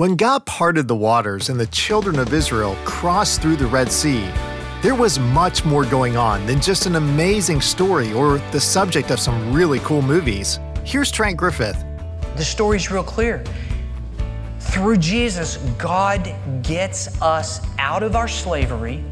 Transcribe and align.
When 0.00 0.16
God 0.16 0.46
parted 0.46 0.88
the 0.88 0.96
waters 0.96 1.50
and 1.50 1.60
the 1.60 1.66
children 1.66 2.18
of 2.18 2.32
Israel 2.32 2.74
crossed 2.86 3.42
through 3.42 3.56
the 3.56 3.66
Red 3.66 3.92
Sea, 3.92 4.30
there 4.80 4.94
was 4.94 5.18
much 5.18 5.62
more 5.66 5.84
going 5.84 6.16
on 6.16 6.46
than 6.46 6.58
just 6.58 6.86
an 6.86 6.96
amazing 6.96 7.60
story 7.60 8.10
or 8.14 8.38
the 8.50 8.60
subject 8.60 9.10
of 9.10 9.20
some 9.20 9.52
really 9.52 9.78
cool 9.80 10.00
movies. 10.00 10.58
Here's 10.84 11.10
Trent 11.10 11.36
Griffith. 11.36 11.84
The 12.36 12.42
story's 12.42 12.90
real 12.90 13.02
clear. 13.02 13.44
Through 14.58 14.96
Jesus, 14.96 15.58
God 15.76 16.34
gets 16.62 17.20
us 17.20 17.60
out 17.78 18.02
of 18.02 18.16
our 18.16 18.26
slavery 18.26 19.04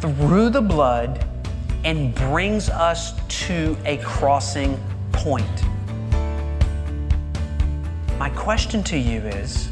through 0.00 0.50
the 0.50 0.60
blood 0.60 1.24
and 1.86 2.14
brings 2.14 2.68
us 2.68 3.14
to 3.46 3.78
a 3.86 3.96
crossing 3.96 4.78
point. 5.12 5.64
My 8.18 8.28
question 8.36 8.82
to 8.84 8.98
you 8.98 9.22
is 9.22 9.71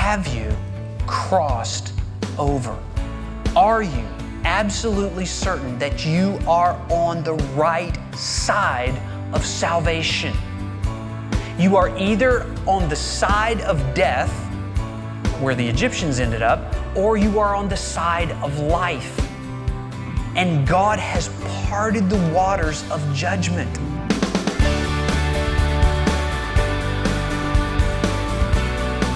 Have 0.00 0.26
you 0.34 0.50
crossed 1.06 1.92
over? 2.38 2.76
Are 3.54 3.82
you 3.82 4.06
absolutely 4.44 5.26
certain 5.26 5.78
that 5.78 6.06
you 6.06 6.38
are 6.48 6.72
on 6.90 7.22
the 7.22 7.34
right 7.54 7.94
side 8.14 8.98
of 9.34 9.44
salvation? 9.44 10.34
You 11.58 11.76
are 11.76 11.96
either 11.98 12.44
on 12.66 12.88
the 12.88 12.96
side 12.96 13.60
of 13.60 13.76
death, 13.92 14.32
where 15.38 15.54
the 15.54 15.68
Egyptians 15.68 16.18
ended 16.18 16.40
up, 16.40 16.74
or 16.96 17.18
you 17.18 17.38
are 17.38 17.54
on 17.54 17.68
the 17.68 17.76
side 17.76 18.32
of 18.42 18.58
life. 18.58 19.20
And 20.34 20.66
God 20.66 20.98
has 20.98 21.28
parted 21.68 22.08
the 22.08 22.32
waters 22.32 22.90
of 22.90 23.02
judgment. 23.14 23.70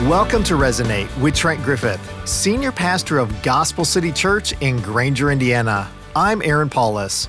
Welcome 0.09 0.45
to 0.45 0.55
Resonate 0.55 1.09
with 1.19 1.35
Trent 1.35 1.63
Griffith, 1.63 2.29
Senior 2.29 2.73
Pastor 2.73 3.19
of 3.19 3.43
Gospel 3.43 3.87
City 3.87 4.13
Church 4.13 4.53
in 4.61 4.79
Granger, 4.83 5.31
Indiana. 5.31 5.91
I'm 6.15 6.43
Aaron 6.43 6.69
Paulus. 6.69 7.27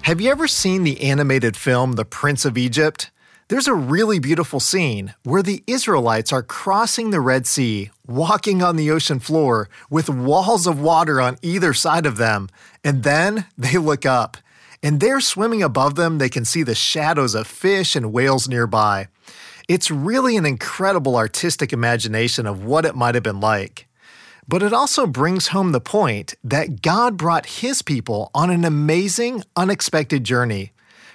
Have 0.00 0.22
you 0.22 0.30
ever 0.30 0.48
seen 0.48 0.82
the 0.82 0.98
animated 1.02 1.58
film 1.58 1.92
The 1.92 2.06
Prince 2.06 2.46
of 2.46 2.56
Egypt? 2.56 3.10
There's 3.48 3.68
a 3.68 3.74
really 3.74 4.18
beautiful 4.18 4.60
scene 4.60 5.12
where 5.24 5.42
the 5.42 5.62
Israelites 5.66 6.32
are 6.32 6.42
crossing 6.42 7.10
the 7.10 7.20
Red 7.20 7.46
Sea, 7.46 7.90
walking 8.06 8.62
on 8.62 8.76
the 8.76 8.90
ocean 8.90 9.20
floor 9.20 9.68
with 9.90 10.08
walls 10.08 10.66
of 10.66 10.80
water 10.80 11.20
on 11.20 11.36
either 11.42 11.74
side 11.74 12.06
of 12.06 12.16
them, 12.16 12.48
and 12.82 13.02
then 13.02 13.44
they 13.58 13.76
look 13.76 14.06
up. 14.06 14.38
And 14.82 15.00
there, 15.00 15.20
swimming 15.20 15.62
above 15.62 15.96
them, 15.96 16.16
they 16.16 16.30
can 16.30 16.46
see 16.46 16.62
the 16.62 16.74
shadows 16.74 17.34
of 17.34 17.46
fish 17.46 17.94
and 17.94 18.10
whales 18.10 18.48
nearby. 18.48 19.08
It's 19.68 19.90
really 19.90 20.36
an 20.36 20.46
incredible 20.46 21.16
artistic 21.16 21.72
imagination 21.72 22.46
of 22.46 22.64
what 22.64 22.84
it 22.84 22.94
might 22.94 23.16
have 23.16 23.24
been 23.24 23.40
like. 23.40 23.88
But 24.46 24.62
it 24.62 24.72
also 24.72 25.08
brings 25.08 25.48
home 25.48 25.72
the 25.72 25.80
point 25.80 26.34
that 26.44 26.82
God 26.82 27.16
brought 27.16 27.46
His 27.46 27.82
people 27.82 28.30
on 28.32 28.50
an 28.50 28.64
amazing, 28.64 29.42
unexpected 29.56 30.22
journey. 30.22 30.70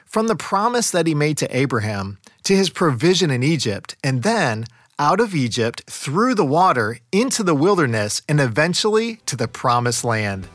From 0.06 0.28
the 0.28 0.36
promise 0.36 0.92
that 0.92 1.08
He 1.08 1.16
made 1.16 1.38
to 1.38 1.58
Abraham, 1.58 2.18
to 2.44 2.54
His 2.54 2.70
provision 2.70 3.32
in 3.32 3.42
Egypt, 3.42 3.96
and 4.04 4.22
then 4.22 4.66
out 5.00 5.22
of 5.22 5.34
Egypt, 5.34 5.84
through 5.90 6.36
the 6.36 6.46
water, 6.46 7.00
into 7.14 7.44
the 7.44 7.56
wilderness, 7.56 8.22
and 8.28 8.42
eventually 8.42 9.16
to 9.28 9.38
the 9.38 9.48
promised 9.48 10.04
land. 10.04 10.50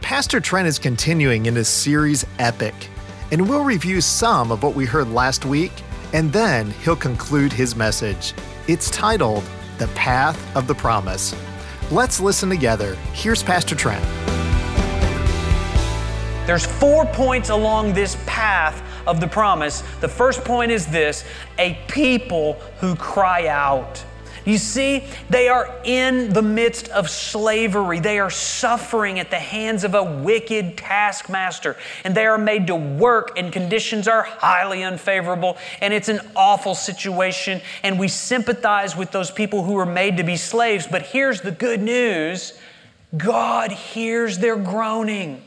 Pastor 0.00 0.40
Trent 0.40 0.66
is 0.66 0.78
continuing 0.78 1.44
in 1.44 1.54
his 1.54 1.68
series 1.68 2.24
Epic, 2.38 2.74
and 3.30 3.48
we'll 3.48 3.64
review 3.64 4.00
some 4.00 4.50
of 4.50 4.62
what 4.62 4.74
we 4.74 4.86
heard 4.86 5.10
last 5.10 5.44
week 5.44 5.70
and 6.12 6.32
then 6.32 6.70
he'll 6.82 6.96
conclude 6.96 7.52
his 7.52 7.74
message. 7.76 8.34
It's 8.68 8.90
titled 8.90 9.44
The 9.78 9.88
Path 9.88 10.56
of 10.56 10.66
the 10.66 10.74
Promise. 10.74 11.34
Let's 11.90 12.20
listen 12.20 12.48
together. 12.48 12.94
Here's 13.12 13.42
Pastor 13.42 13.74
Trent. 13.74 14.04
There's 16.46 16.66
four 16.66 17.06
points 17.06 17.50
along 17.50 17.92
this 17.92 18.16
path 18.26 18.82
of 19.06 19.20
the 19.20 19.28
promise. 19.28 19.82
The 20.00 20.08
first 20.08 20.44
point 20.44 20.72
is 20.72 20.86
this 20.86 21.24
a 21.58 21.78
people 21.88 22.54
who 22.78 22.96
cry 22.96 23.46
out. 23.48 24.04
You 24.44 24.58
see, 24.58 25.04
they 25.30 25.48
are 25.48 25.72
in 25.84 26.32
the 26.32 26.42
midst 26.42 26.88
of 26.88 27.08
slavery. 27.08 28.00
They 28.00 28.18
are 28.18 28.30
suffering 28.30 29.20
at 29.20 29.30
the 29.30 29.38
hands 29.38 29.84
of 29.84 29.94
a 29.94 30.02
wicked 30.02 30.76
taskmaster, 30.76 31.76
and 32.02 32.14
they 32.14 32.26
are 32.26 32.38
made 32.38 32.66
to 32.66 32.74
work, 32.74 33.38
and 33.38 33.52
conditions 33.52 34.08
are 34.08 34.24
highly 34.24 34.82
unfavorable, 34.82 35.58
and 35.80 35.94
it's 35.94 36.08
an 36.08 36.20
awful 36.34 36.74
situation. 36.74 37.60
And 37.84 38.00
we 38.00 38.08
sympathize 38.08 38.96
with 38.96 39.12
those 39.12 39.30
people 39.30 39.62
who 39.62 39.76
are 39.78 39.86
made 39.86 40.16
to 40.16 40.24
be 40.24 40.36
slaves. 40.36 40.88
But 40.90 41.02
here's 41.02 41.40
the 41.42 41.52
good 41.52 41.80
news 41.80 42.58
God 43.16 43.70
hears 43.70 44.38
their 44.38 44.56
groaning. 44.56 45.42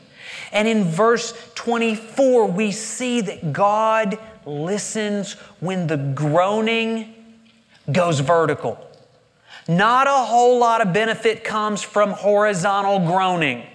And 0.52 0.68
in 0.68 0.84
verse 0.84 1.34
24, 1.54 2.46
we 2.46 2.70
see 2.72 3.20
that 3.20 3.52
God 3.52 4.18
listens 4.46 5.32
when 5.60 5.86
the 5.88 5.96
groaning 5.96 7.12
goes 7.90 8.20
vertical. 8.20 8.78
Not 9.68 10.06
a 10.06 10.24
whole 10.26 10.58
lot 10.58 10.80
of 10.80 10.92
benefit 10.92 11.42
comes 11.42 11.82
from 11.82 12.10
horizontal 12.10 13.00
groaning. 13.00 13.66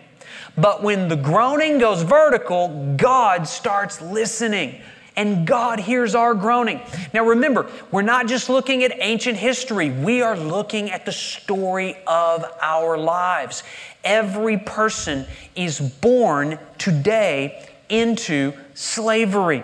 But 0.57 0.83
when 0.83 1.07
the 1.07 1.16
groaning 1.16 1.79
goes 1.79 2.03
vertical, 2.03 2.95
God 2.97 3.47
starts 3.47 4.01
listening 4.01 4.81
and 5.16 5.45
God 5.45 5.79
hears 5.79 6.16
our 6.16 6.33
groaning. 6.33 6.79
Now 7.13 7.25
remember, 7.25 7.69
we're 7.91 8.01
not 8.01 8.27
just 8.27 8.50
looking 8.50 8.83
at 8.83 8.94
ancient 9.00 9.38
history, 9.38 9.89
we 9.89 10.21
are 10.21 10.38
looking 10.38 10.89
at 10.89 11.05
the 11.05 11.11
story 11.11 11.97
of 12.07 12.45
our 12.61 12.97
lives. 12.97 13.63
Every 14.03 14.57
person 14.57 15.25
is 15.55 15.79
born 15.79 16.57
today 16.77 17.67
into 17.89 18.53
slavery. 18.73 19.63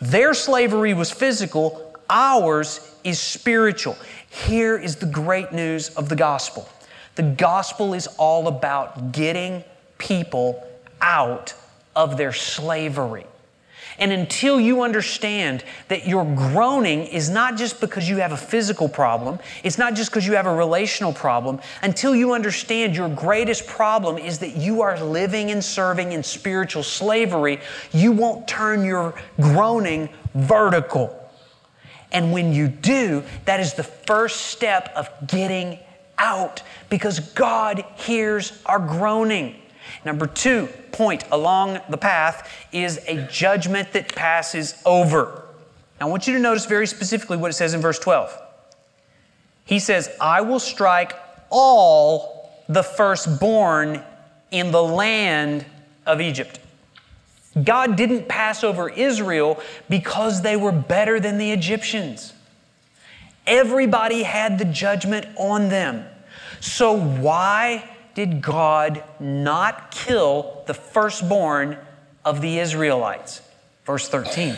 Their 0.00 0.34
slavery 0.34 0.92
was 0.92 1.10
physical, 1.10 1.96
ours 2.10 2.91
is 3.04 3.20
spiritual. 3.20 3.96
Here 4.28 4.76
is 4.76 4.96
the 4.96 5.06
great 5.06 5.52
news 5.52 5.90
of 5.90 6.08
the 6.08 6.16
gospel 6.16 6.68
the 7.14 7.22
gospel 7.22 7.94
is 7.94 8.06
all 8.18 8.48
about 8.48 9.12
getting 9.12 9.64
people 9.98 10.66
out 11.00 11.54
of 11.94 12.16
their 12.16 12.32
slavery. 12.32 13.26
And 13.98 14.10
until 14.10 14.58
you 14.58 14.82
understand 14.82 15.62
that 15.88 16.06
your 16.06 16.24
groaning 16.24 17.04
is 17.04 17.28
not 17.28 17.58
just 17.58 17.80
because 17.80 18.08
you 18.08 18.16
have 18.16 18.32
a 18.32 18.36
physical 18.36 18.88
problem, 18.88 19.38
it's 19.62 19.76
not 19.76 19.94
just 19.94 20.10
because 20.10 20.26
you 20.26 20.32
have 20.32 20.46
a 20.46 20.54
relational 20.54 21.12
problem, 21.12 21.60
until 21.82 22.16
you 22.16 22.32
understand 22.32 22.96
your 22.96 23.10
greatest 23.10 23.66
problem 23.66 24.16
is 24.16 24.38
that 24.38 24.56
you 24.56 24.80
are 24.80 24.98
living 24.98 25.50
and 25.50 25.62
serving 25.62 26.12
in 26.12 26.22
spiritual 26.22 26.82
slavery, 26.82 27.60
you 27.92 28.12
won't 28.12 28.48
turn 28.48 28.84
your 28.84 29.14
groaning 29.38 30.08
vertical. 30.34 31.21
And 32.12 32.32
when 32.32 32.52
you 32.52 32.68
do, 32.68 33.24
that 33.46 33.58
is 33.58 33.74
the 33.74 33.82
first 33.82 34.42
step 34.42 34.92
of 34.94 35.08
getting 35.26 35.78
out 36.18 36.62
because 36.88 37.20
God 37.20 37.84
hears 37.96 38.62
our 38.66 38.78
groaning. 38.78 39.56
Number 40.04 40.26
two 40.26 40.68
point 40.92 41.24
along 41.32 41.80
the 41.88 41.96
path 41.96 42.50
is 42.70 43.00
a 43.06 43.26
judgment 43.28 43.92
that 43.94 44.14
passes 44.14 44.80
over. 44.84 45.44
Now, 45.98 46.06
I 46.06 46.10
want 46.10 46.26
you 46.26 46.34
to 46.34 46.38
notice 46.38 46.66
very 46.66 46.86
specifically 46.86 47.36
what 47.36 47.50
it 47.50 47.54
says 47.54 47.74
in 47.74 47.80
verse 47.80 47.98
12. 47.98 48.38
He 49.64 49.78
says, 49.78 50.10
I 50.20 50.42
will 50.42 50.60
strike 50.60 51.14
all 51.48 52.50
the 52.68 52.82
firstborn 52.82 54.02
in 54.50 54.70
the 54.70 54.82
land 54.82 55.64
of 56.06 56.20
Egypt. 56.20 56.58
God 57.60 57.96
didn't 57.96 58.28
pass 58.28 58.64
over 58.64 58.88
Israel 58.88 59.60
because 59.88 60.42
they 60.42 60.56
were 60.56 60.72
better 60.72 61.20
than 61.20 61.38
the 61.38 61.52
Egyptians. 61.52 62.32
Everybody 63.46 64.22
had 64.22 64.58
the 64.58 64.64
judgment 64.64 65.26
on 65.36 65.68
them. 65.68 66.06
So, 66.60 66.96
why 66.96 67.90
did 68.14 68.40
God 68.40 69.02
not 69.18 69.90
kill 69.90 70.62
the 70.66 70.74
firstborn 70.74 71.76
of 72.24 72.40
the 72.40 72.58
Israelites? 72.58 73.42
Verse 73.84 74.08
13. 74.08 74.56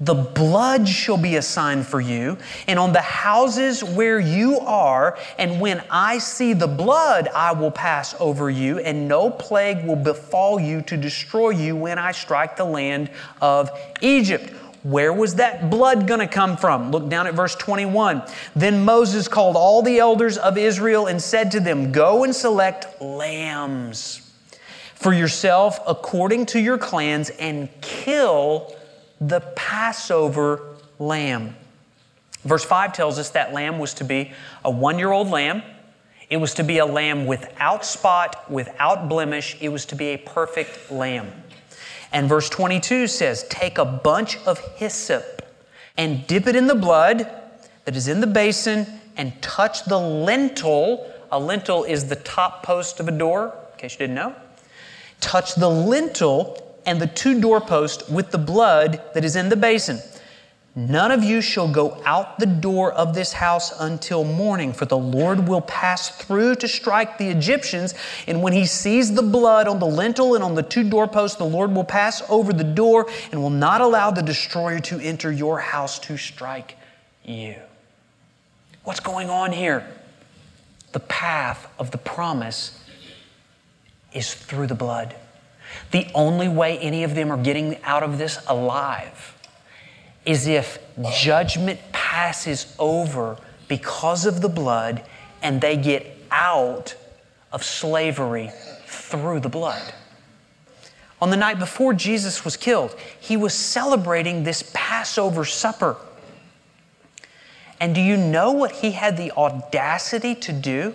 The 0.00 0.14
blood 0.14 0.88
shall 0.88 1.16
be 1.16 1.34
a 1.36 1.42
sign 1.42 1.82
for 1.82 2.00
you, 2.00 2.38
and 2.68 2.78
on 2.78 2.92
the 2.92 3.00
houses 3.00 3.82
where 3.82 4.20
you 4.20 4.60
are, 4.60 5.18
and 5.38 5.60
when 5.60 5.82
I 5.90 6.18
see 6.18 6.52
the 6.52 6.68
blood, 6.68 7.28
I 7.34 7.52
will 7.52 7.72
pass 7.72 8.14
over 8.20 8.48
you, 8.48 8.78
and 8.78 9.08
no 9.08 9.28
plague 9.28 9.84
will 9.84 9.96
befall 9.96 10.60
you 10.60 10.82
to 10.82 10.96
destroy 10.96 11.50
you 11.50 11.74
when 11.74 11.98
I 11.98 12.12
strike 12.12 12.56
the 12.56 12.64
land 12.64 13.10
of 13.42 13.70
Egypt. 14.00 14.50
Where 14.84 15.12
was 15.12 15.34
that 15.34 15.68
blood 15.68 16.06
going 16.06 16.20
to 16.20 16.28
come 16.28 16.56
from? 16.56 16.92
Look 16.92 17.08
down 17.08 17.26
at 17.26 17.34
verse 17.34 17.56
21. 17.56 18.22
Then 18.54 18.84
Moses 18.84 19.26
called 19.26 19.56
all 19.56 19.82
the 19.82 19.98
elders 19.98 20.38
of 20.38 20.56
Israel 20.56 21.08
and 21.08 21.20
said 21.20 21.50
to 21.50 21.60
them, 21.60 21.90
Go 21.90 22.22
and 22.22 22.32
select 22.34 23.02
lambs 23.02 24.22
for 24.94 25.12
yourself 25.12 25.80
according 25.88 26.46
to 26.46 26.60
your 26.60 26.78
clans 26.78 27.30
and 27.30 27.68
kill 27.80 28.77
the 29.20 29.40
Passover 29.56 30.76
lamb. 30.98 31.56
Verse 32.44 32.64
5 32.64 32.92
tells 32.92 33.18
us 33.18 33.30
that 33.30 33.52
lamb 33.52 33.78
was 33.78 33.94
to 33.94 34.04
be 34.04 34.32
a 34.64 34.70
one 34.70 34.98
year 34.98 35.10
old 35.10 35.28
lamb. 35.28 35.62
It 36.30 36.36
was 36.36 36.54
to 36.54 36.64
be 36.64 36.78
a 36.78 36.86
lamb 36.86 37.26
without 37.26 37.84
spot, 37.84 38.50
without 38.50 39.08
blemish. 39.08 39.56
It 39.60 39.70
was 39.70 39.86
to 39.86 39.96
be 39.96 40.08
a 40.08 40.18
perfect 40.18 40.90
lamb. 40.90 41.32
And 42.12 42.28
verse 42.28 42.48
22 42.48 43.06
says, 43.06 43.44
Take 43.48 43.78
a 43.78 43.84
bunch 43.84 44.36
of 44.46 44.58
hyssop 44.76 45.42
and 45.96 46.26
dip 46.26 46.46
it 46.46 46.54
in 46.54 46.66
the 46.66 46.74
blood 46.74 47.28
that 47.84 47.96
is 47.96 48.08
in 48.08 48.20
the 48.20 48.26
basin 48.26 48.86
and 49.16 49.40
touch 49.42 49.84
the 49.84 49.98
lintel. 49.98 51.10
A 51.32 51.40
lintel 51.40 51.84
is 51.84 52.08
the 52.08 52.16
top 52.16 52.62
post 52.62 53.00
of 53.00 53.08
a 53.08 53.12
door, 53.12 53.54
in 53.72 53.78
case 53.78 53.92
you 53.92 53.98
didn't 53.98 54.14
know. 54.14 54.34
Touch 55.20 55.54
the 55.54 55.68
lintel 55.68 56.67
and 56.88 57.02
the 57.02 57.06
two 57.06 57.38
doorposts 57.38 58.08
with 58.08 58.30
the 58.30 58.38
blood 58.38 59.02
that 59.12 59.22
is 59.22 59.36
in 59.36 59.50
the 59.50 59.56
basin. 59.56 60.00
None 60.74 61.10
of 61.10 61.22
you 61.22 61.42
shall 61.42 61.70
go 61.70 62.00
out 62.06 62.38
the 62.38 62.46
door 62.46 62.92
of 62.92 63.12
this 63.12 63.34
house 63.34 63.78
until 63.78 64.24
morning, 64.24 64.72
for 64.72 64.86
the 64.86 64.96
Lord 64.96 65.46
will 65.46 65.60
pass 65.60 66.08
through 66.08 66.54
to 66.54 66.66
strike 66.66 67.18
the 67.18 67.28
Egyptians. 67.28 67.94
And 68.26 68.42
when 68.42 68.54
he 68.54 68.64
sees 68.64 69.14
the 69.14 69.22
blood 69.22 69.68
on 69.68 69.80
the 69.80 69.86
lintel 69.86 70.34
and 70.34 70.42
on 70.42 70.54
the 70.54 70.62
two 70.62 70.88
doorposts, 70.88 71.36
the 71.36 71.44
Lord 71.44 71.74
will 71.74 71.84
pass 71.84 72.22
over 72.30 72.54
the 72.54 72.64
door 72.64 73.06
and 73.32 73.42
will 73.42 73.50
not 73.50 73.82
allow 73.82 74.10
the 74.10 74.22
destroyer 74.22 74.78
to 74.80 74.98
enter 74.98 75.30
your 75.30 75.58
house 75.58 75.98
to 75.98 76.16
strike 76.16 76.76
you. 77.22 77.56
What's 78.84 79.00
going 79.00 79.28
on 79.28 79.52
here? 79.52 79.86
The 80.92 81.00
path 81.00 81.70
of 81.78 81.90
the 81.90 81.98
promise 81.98 82.82
is 84.14 84.32
through 84.32 84.68
the 84.68 84.74
blood. 84.74 85.14
The 85.90 86.08
only 86.14 86.48
way 86.48 86.78
any 86.78 87.04
of 87.04 87.14
them 87.14 87.30
are 87.30 87.42
getting 87.42 87.82
out 87.82 88.02
of 88.02 88.18
this 88.18 88.38
alive 88.46 89.34
is 90.24 90.46
if 90.46 90.78
judgment 91.12 91.80
passes 91.92 92.74
over 92.78 93.38
because 93.68 94.26
of 94.26 94.40
the 94.40 94.48
blood 94.48 95.02
and 95.42 95.60
they 95.60 95.76
get 95.76 96.06
out 96.30 96.94
of 97.52 97.64
slavery 97.64 98.50
through 98.84 99.40
the 99.40 99.48
blood. 99.48 99.94
On 101.20 101.30
the 101.30 101.36
night 101.36 101.58
before 101.58 101.94
Jesus 101.94 102.44
was 102.44 102.56
killed, 102.56 102.94
he 103.18 103.36
was 103.36 103.54
celebrating 103.54 104.44
this 104.44 104.70
Passover 104.72 105.44
supper. 105.44 105.96
And 107.80 107.94
do 107.94 108.00
you 108.00 108.16
know 108.16 108.52
what 108.52 108.72
he 108.72 108.92
had 108.92 109.16
the 109.16 109.32
audacity 109.32 110.34
to 110.36 110.52
do? 110.52 110.94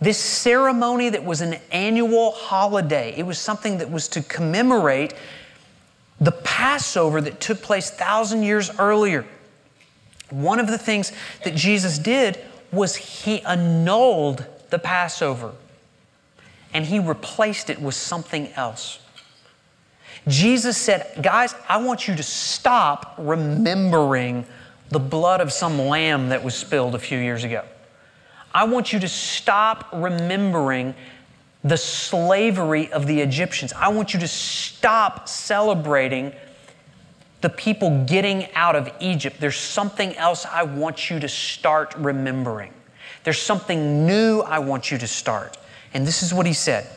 This 0.00 0.18
ceremony 0.18 1.08
that 1.10 1.24
was 1.24 1.40
an 1.40 1.56
annual 1.72 2.32
holiday, 2.32 3.14
it 3.16 3.24
was 3.24 3.38
something 3.38 3.78
that 3.78 3.90
was 3.90 4.08
to 4.08 4.22
commemorate 4.22 5.14
the 6.20 6.32
Passover 6.32 7.20
that 7.20 7.40
took 7.40 7.62
place 7.62 7.90
thousand 7.90 8.42
years 8.42 8.70
earlier. 8.78 9.24
One 10.30 10.58
of 10.58 10.66
the 10.66 10.78
things 10.78 11.12
that 11.44 11.54
Jesus 11.54 11.98
did 11.98 12.38
was 12.72 12.96
he 12.96 13.42
annulled 13.42 14.44
the 14.70 14.78
Passover 14.78 15.52
and 16.74 16.84
he 16.84 16.98
replaced 16.98 17.70
it 17.70 17.80
with 17.80 17.94
something 17.94 18.48
else. 18.54 18.98
Jesus 20.28 20.76
said, 20.76 21.20
Guys, 21.22 21.54
I 21.68 21.76
want 21.78 22.08
you 22.08 22.16
to 22.16 22.22
stop 22.22 23.14
remembering 23.16 24.44
the 24.90 24.98
blood 24.98 25.40
of 25.40 25.52
some 25.52 25.78
lamb 25.78 26.30
that 26.30 26.42
was 26.42 26.54
spilled 26.54 26.94
a 26.94 26.98
few 26.98 27.18
years 27.18 27.44
ago. 27.44 27.64
I 28.56 28.64
want 28.64 28.90
you 28.90 29.00
to 29.00 29.08
stop 29.08 29.86
remembering 29.92 30.94
the 31.62 31.76
slavery 31.76 32.90
of 32.90 33.06
the 33.06 33.20
Egyptians. 33.20 33.74
I 33.74 33.88
want 33.88 34.14
you 34.14 34.20
to 34.20 34.26
stop 34.26 35.28
celebrating 35.28 36.32
the 37.42 37.50
people 37.50 38.06
getting 38.06 38.50
out 38.54 38.74
of 38.74 38.90
Egypt. 38.98 39.40
There's 39.40 39.58
something 39.58 40.16
else 40.16 40.46
I 40.46 40.62
want 40.62 41.10
you 41.10 41.20
to 41.20 41.28
start 41.28 41.94
remembering. 41.98 42.72
There's 43.24 43.42
something 43.42 44.06
new 44.06 44.40
I 44.40 44.60
want 44.60 44.90
you 44.90 44.96
to 44.96 45.06
start. 45.06 45.58
And 45.92 46.06
this 46.06 46.22
is 46.22 46.32
what 46.32 46.46
he 46.46 46.54
said 46.54 46.88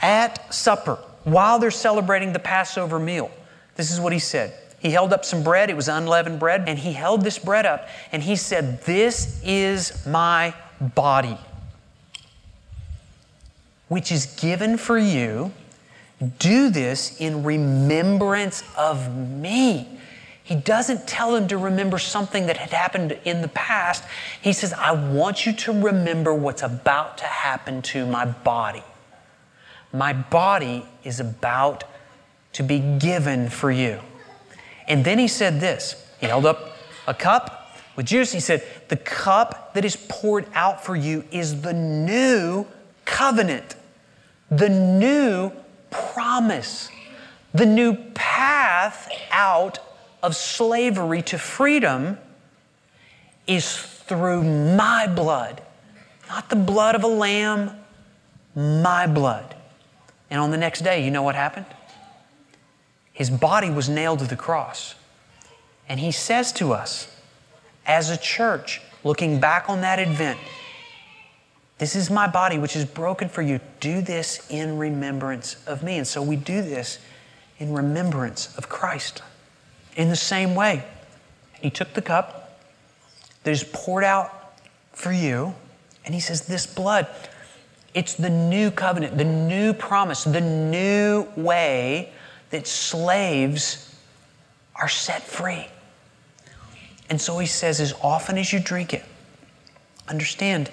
At 0.00 0.54
supper, 0.54 0.96
while 1.24 1.58
they're 1.58 1.72
celebrating 1.72 2.32
the 2.32 2.38
Passover 2.38 3.00
meal, 3.00 3.32
this 3.74 3.90
is 3.90 3.98
what 3.98 4.12
he 4.12 4.20
said. 4.20 4.54
He 4.82 4.90
held 4.90 5.12
up 5.12 5.24
some 5.24 5.44
bread, 5.44 5.70
it 5.70 5.76
was 5.76 5.86
unleavened 5.86 6.40
bread, 6.40 6.64
and 6.66 6.76
he 6.76 6.92
held 6.92 7.22
this 7.22 7.38
bread 7.38 7.66
up 7.66 7.88
and 8.10 8.20
he 8.20 8.34
said, 8.34 8.82
This 8.82 9.40
is 9.44 10.04
my 10.04 10.54
body 10.80 11.38
which 13.86 14.10
is 14.10 14.26
given 14.40 14.76
for 14.76 14.98
you. 14.98 15.52
Do 16.40 16.68
this 16.68 17.20
in 17.20 17.44
remembrance 17.44 18.64
of 18.76 19.16
me. 19.16 19.86
He 20.42 20.56
doesn't 20.56 21.06
tell 21.06 21.32
them 21.32 21.46
to 21.48 21.56
remember 21.56 21.98
something 21.98 22.46
that 22.46 22.56
had 22.56 22.70
happened 22.70 23.16
in 23.24 23.42
the 23.42 23.48
past. 23.48 24.02
He 24.40 24.52
says, 24.52 24.72
I 24.72 24.90
want 24.90 25.46
you 25.46 25.52
to 25.52 25.72
remember 25.80 26.34
what's 26.34 26.62
about 26.62 27.18
to 27.18 27.24
happen 27.24 27.82
to 27.82 28.04
my 28.04 28.24
body. 28.24 28.82
My 29.92 30.12
body 30.12 30.86
is 31.04 31.20
about 31.20 31.84
to 32.54 32.64
be 32.64 32.80
given 32.98 33.48
for 33.48 33.70
you. 33.70 34.00
And 34.88 35.04
then 35.04 35.18
he 35.18 35.28
said 35.28 35.60
this 35.60 36.06
He 36.20 36.26
held 36.26 36.46
up 36.46 36.70
a 37.06 37.14
cup 37.14 37.76
with 37.96 38.06
juice. 38.06 38.32
He 38.32 38.40
said, 38.40 38.64
The 38.88 38.96
cup 38.96 39.74
that 39.74 39.84
is 39.84 39.96
poured 40.08 40.46
out 40.54 40.84
for 40.84 40.96
you 40.96 41.24
is 41.30 41.62
the 41.62 41.72
new 41.72 42.66
covenant 43.04 43.76
the 44.52 44.68
new 44.68 45.50
promise, 45.90 46.90
the 47.54 47.64
new 47.64 47.96
path 48.14 49.10
out 49.30 49.78
of 50.22 50.36
slavery 50.36 51.22
to 51.22 51.38
freedom 51.38 52.18
is 53.46 53.76
through 53.76 54.42
my 54.76 55.06
blood, 55.06 55.62
not 56.28 56.50
the 56.50 56.56
blood 56.56 56.94
of 56.94 57.02
a 57.02 57.08
lamb, 57.08 57.70
my 58.54 59.06
blood. 59.06 59.54
And 60.30 60.38
on 60.38 60.50
the 60.50 60.58
next 60.58 60.82
day, 60.82 61.02
you 61.02 61.10
know 61.10 61.22
what 61.22 61.34
happened? 61.34 61.66
His 63.12 63.30
body 63.30 63.70
was 63.70 63.88
nailed 63.88 64.20
to 64.20 64.26
the 64.26 64.36
cross. 64.36 64.94
And 65.88 66.00
he 66.00 66.10
says 66.10 66.52
to 66.54 66.72
us, 66.72 67.14
as 67.84 68.10
a 68.10 68.16
church, 68.16 68.80
looking 69.04 69.40
back 69.40 69.68
on 69.68 69.80
that 69.80 69.98
event, 69.98 70.38
this 71.78 71.96
is 71.96 72.10
my 72.10 72.28
body, 72.28 72.58
which 72.58 72.76
is 72.76 72.84
broken 72.84 73.28
for 73.28 73.42
you. 73.42 73.58
Do 73.80 74.00
this 74.00 74.46
in 74.48 74.78
remembrance 74.78 75.56
of 75.66 75.82
me. 75.82 75.98
And 75.98 76.06
so 76.06 76.22
we 76.22 76.36
do 76.36 76.62
this 76.62 77.00
in 77.58 77.72
remembrance 77.72 78.56
of 78.56 78.68
Christ. 78.68 79.22
In 79.96 80.08
the 80.08 80.16
same 80.16 80.54
way, 80.54 80.84
He 81.60 81.70
took 81.70 81.92
the 81.94 82.02
cup 82.02 82.60
that 83.42 83.50
is 83.50 83.64
poured 83.64 84.04
out 84.04 84.54
for 84.92 85.12
you, 85.12 85.54
and 86.04 86.14
He 86.14 86.20
says, 86.20 86.46
This 86.46 86.66
blood, 86.66 87.08
it's 87.94 88.14
the 88.14 88.30
new 88.30 88.70
covenant, 88.70 89.18
the 89.18 89.24
new 89.24 89.72
promise, 89.72 90.24
the 90.24 90.40
new 90.40 91.26
way 91.36 92.12
that 92.52 92.66
slaves 92.66 93.94
are 94.76 94.88
set 94.88 95.22
free. 95.22 95.66
And 97.10 97.20
so 97.20 97.38
He 97.38 97.46
says, 97.46 97.80
As 97.80 97.92
often 98.02 98.38
as 98.38 98.52
you 98.52 98.60
drink 98.60 98.94
it, 98.94 99.04
understand 100.06 100.70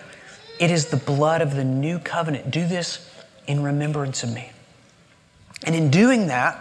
it 0.59 0.71
is 0.71 0.87
the 0.87 0.97
blood 0.97 1.41
of 1.41 1.55
the 1.55 1.63
new 1.63 1.97
covenant. 1.97 2.51
Do 2.51 2.67
this 2.67 3.09
in 3.47 3.63
remembrance 3.63 4.23
of 4.23 4.33
me. 4.33 4.51
And 5.63 5.75
in 5.75 5.89
doing 5.89 6.27
that, 6.27 6.57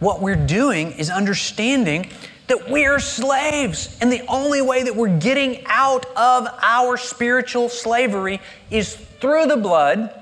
what 0.00 0.20
we're 0.20 0.46
doing 0.46 0.92
is 0.92 1.08
understanding 1.08 2.10
that 2.48 2.68
we 2.68 2.84
are 2.86 2.98
slaves. 2.98 3.96
And 4.00 4.12
the 4.12 4.22
only 4.26 4.60
way 4.60 4.82
that 4.82 4.96
we're 4.96 5.18
getting 5.18 5.64
out 5.66 6.06
of 6.16 6.48
our 6.62 6.96
spiritual 6.96 7.68
slavery 7.68 8.40
is 8.70 8.94
through 8.94 9.46
the 9.46 9.56
blood 9.56 10.12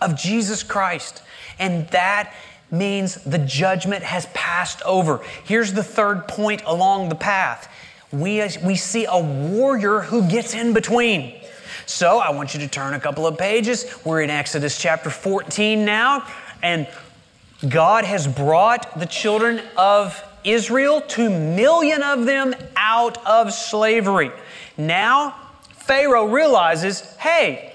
of 0.00 0.16
Jesus 0.16 0.62
Christ. 0.62 1.22
And 1.58 1.88
that 1.88 2.32
means 2.76 3.16
the 3.24 3.38
judgment 3.38 4.02
has 4.02 4.26
passed 4.34 4.82
over. 4.82 5.20
Here's 5.44 5.72
the 5.72 5.82
third 5.82 6.28
point 6.28 6.62
along 6.66 7.08
the 7.08 7.14
path 7.14 7.70
we, 8.12 8.46
we 8.62 8.76
see 8.76 9.06
a 9.06 9.18
warrior 9.18 10.00
who 10.00 10.28
gets 10.28 10.54
in 10.54 10.72
between. 10.72 11.34
So 11.86 12.18
I 12.18 12.30
want 12.30 12.54
you 12.54 12.60
to 12.60 12.68
turn 12.68 12.94
a 12.94 13.00
couple 13.00 13.26
of 13.26 13.36
pages. 13.36 13.92
We're 14.04 14.22
in 14.22 14.30
Exodus 14.30 14.78
chapter 14.80 15.10
14 15.10 15.84
now, 15.84 16.26
and 16.62 16.88
God 17.68 18.04
has 18.04 18.26
brought 18.26 18.98
the 18.98 19.06
children 19.06 19.60
of 19.76 20.22
Israel, 20.44 21.00
two 21.00 21.28
million 21.28 22.02
of 22.02 22.24
them, 22.26 22.54
out 22.76 23.18
of 23.26 23.52
slavery. 23.52 24.30
Now, 24.76 25.34
Pharaoh 25.70 26.26
realizes, 26.26 27.00
hey, 27.16 27.73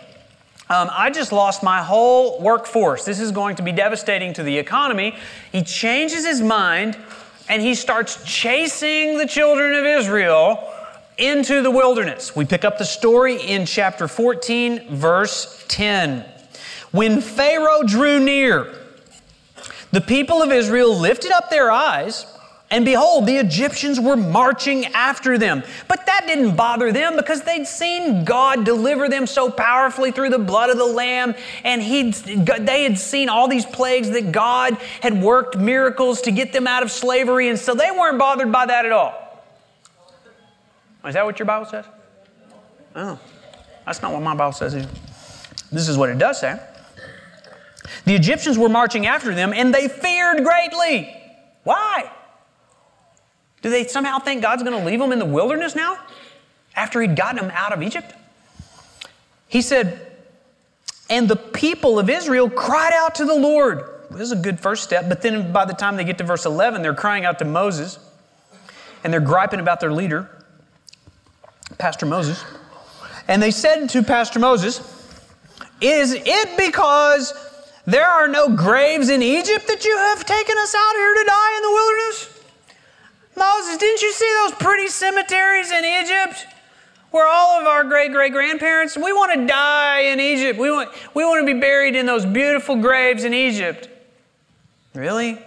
um, 0.71 0.89
I 0.91 1.09
just 1.09 1.31
lost 1.31 1.63
my 1.63 1.81
whole 1.81 2.39
workforce. 2.39 3.03
This 3.03 3.19
is 3.19 3.31
going 3.31 3.55
to 3.55 3.63
be 3.63 3.71
devastating 3.71 4.33
to 4.33 4.43
the 4.43 4.57
economy. 4.57 5.15
He 5.51 5.63
changes 5.63 6.25
his 6.25 6.41
mind 6.41 6.95
and 7.49 7.61
he 7.61 7.73
starts 7.73 8.23
chasing 8.23 9.17
the 9.17 9.25
children 9.25 9.73
of 9.73 9.83
Israel 9.83 10.71
into 11.17 11.63
the 11.63 11.71
wilderness. 11.71 12.35
We 12.35 12.45
pick 12.45 12.63
up 12.63 12.77
the 12.77 12.85
story 12.85 13.41
in 13.41 13.65
chapter 13.65 14.07
14, 14.07 14.95
verse 14.95 15.65
10. 15.67 16.23
When 16.91 17.19
Pharaoh 17.19 17.83
drew 17.83 18.19
near, 18.19 18.73
the 19.91 20.01
people 20.01 20.43
of 20.43 20.51
Israel 20.51 20.95
lifted 20.95 21.31
up 21.31 21.49
their 21.49 21.71
eyes 21.71 22.25
And 22.71 22.85
behold, 22.85 23.25
the 23.25 23.37
Egyptians 23.37 23.99
were 23.99 24.15
marching 24.15 24.85
after 24.87 25.39
them. 25.39 25.63
But 25.87 26.05
that 26.05 26.25
didn't 26.27 26.55
bother 26.55 26.91
them 26.91 27.15
because 27.15 27.41
they'd 27.41 27.65
seen 27.65 28.25
God 28.25 28.63
deliver 28.63 29.09
them 29.09 29.25
so 29.25 29.49
powerfully 29.49 30.11
through 30.11 30.29
the 30.29 30.39
blood 30.39 30.69
of 30.69 30.77
the 30.77 30.85
Lamb. 30.85 31.33
And 31.63 31.81
he'd, 31.81 32.13
they 32.13 32.83
had 32.83 32.99
seen 32.99 33.27
all 33.27 33.47
these 33.47 33.65
plagues 33.65 34.11
that 34.11 34.31
God 34.31 34.75
had 35.01 35.19
worked 35.19 35.57
miracles 35.57 36.21
to 36.21 36.31
get 36.31 36.53
them 36.53 36.67
out 36.67 36.83
of 36.83 36.91
slavery. 36.91 37.49
And 37.49 37.57
so 37.57 37.73
they 37.73 37.89
weren't 37.89 38.19
bothered 38.19 38.51
by 38.51 38.67
that 38.67 38.85
at 38.85 38.91
all. 38.91 39.43
Is 41.05 41.15
that 41.15 41.25
what 41.25 41.39
your 41.39 41.47
Bible 41.47 41.65
says? 41.65 41.85
Oh, 42.95 43.19
that's 43.85 44.01
not 44.01 44.11
what 44.11 44.21
my 44.21 44.35
Bible 44.35 44.51
says 44.51 44.75
either. 44.75 44.89
This 45.71 45.87
is 45.87 45.97
what 45.97 46.09
it 46.09 46.19
does 46.19 46.39
say. 46.39 46.59
The 48.05 48.13
Egyptians 48.13 48.59
were 48.59 48.69
marching 48.69 49.07
after 49.07 49.33
them 49.33 49.53
and 49.53 49.73
they 49.73 49.87
feared 49.87 50.43
greatly. 50.43 51.15
Why? 51.63 52.11
Do 53.61 53.69
they 53.69 53.85
somehow 53.85 54.19
think 54.19 54.41
God's 54.41 54.63
going 54.63 54.77
to 54.77 54.85
leave 54.85 54.99
them 54.99 55.11
in 55.11 55.19
the 55.19 55.25
wilderness 55.25 55.75
now 55.75 55.97
after 56.75 57.01
He'd 57.01 57.15
gotten 57.15 57.37
them 57.37 57.51
out 57.53 57.73
of 57.73 57.81
Egypt? 57.81 58.13
He 59.47 59.61
said, 59.61 59.99
And 61.09 61.27
the 61.27 61.35
people 61.35 61.99
of 61.99 62.09
Israel 62.09 62.49
cried 62.49 62.93
out 62.93 63.15
to 63.15 63.25
the 63.25 63.35
Lord. 63.35 63.83
This 64.11 64.21
is 64.21 64.31
a 64.31 64.37
good 64.37 64.59
first 64.59 64.83
step, 64.83 65.07
but 65.09 65.21
then 65.21 65.51
by 65.51 65.65
the 65.65 65.73
time 65.73 65.97
they 65.97 66.03
get 66.03 66.17
to 66.19 66.23
verse 66.23 66.45
11, 66.45 66.81
they're 66.81 66.95
crying 66.95 67.25
out 67.25 67.39
to 67.39 67.45
Moses 67.45 67.99
and 69.03 69.13
they're 69.13 69.19
griping 69.19 69.59
about 69.59 69.79
their 69.79 69.91
leader, 69.91 70.29
Pastor 71.77 72.05
Moses. 72.05 72.43
And 73.27 73.41
they 73.41 73.51
said 73.51 73.87
to 73.89 74.03
Pastor 74.03 74.39
Moses, 74.39 74.79
Is 75.79 76.13
it 76.13 76.57
because 76.57 77.33
there 77.85 78.07
are 78.07 78.27
no 78.27 78.55
graves 78.55 79.09
in 79.09 79.21
Egypt 79.21 79.67
that 79.67 79.85
you 79.85 79.95
have 79.95 80.25
taken 80.25 80.57
us 80.57 80.75
out 80.75 80.95
here 80.95 81.13
to 81.13 81.23
die 81.27 81.57
in 81.57 81.61
the 81.61 81.71
wilderness? 81.71 82.38
Moses, 83.39 83.77
didn't 83.77 84.01
you 84.01 84.11
see 84.11 84.29
those 84.43 84.51
pretty 84.59 84.87
cemeteries 84.89 85.71
in 85.71 85.85
Egypt? 85.85 86.45
Where 87.11 87.25
all 87.25 87.59
of 87.59 87.65
our 87.65 87.85
great 87.85 88.11
great 88.11 88.33
grandparents, 88.33 88.95
we 88.95 89.13
want 89.13 89.33
to 89.33 89.47
die 89.47 90.01
in 90.01 90.19
Egypt. 90.19 90.59
We 90.59 90.69
want, 90.69 90.89
we 91.15 91.23
want 91.23 91.47
to 91.47 91.53
be 91.53 91.59
buried 91.59 91.95
in 91.95 92.05
those 92.05 92.25
beautiful 92.25 92.75
graves 92.75 93.23
in 93.23 93.33
Egypt. 93.33 93.89
Really? 94.93 95.39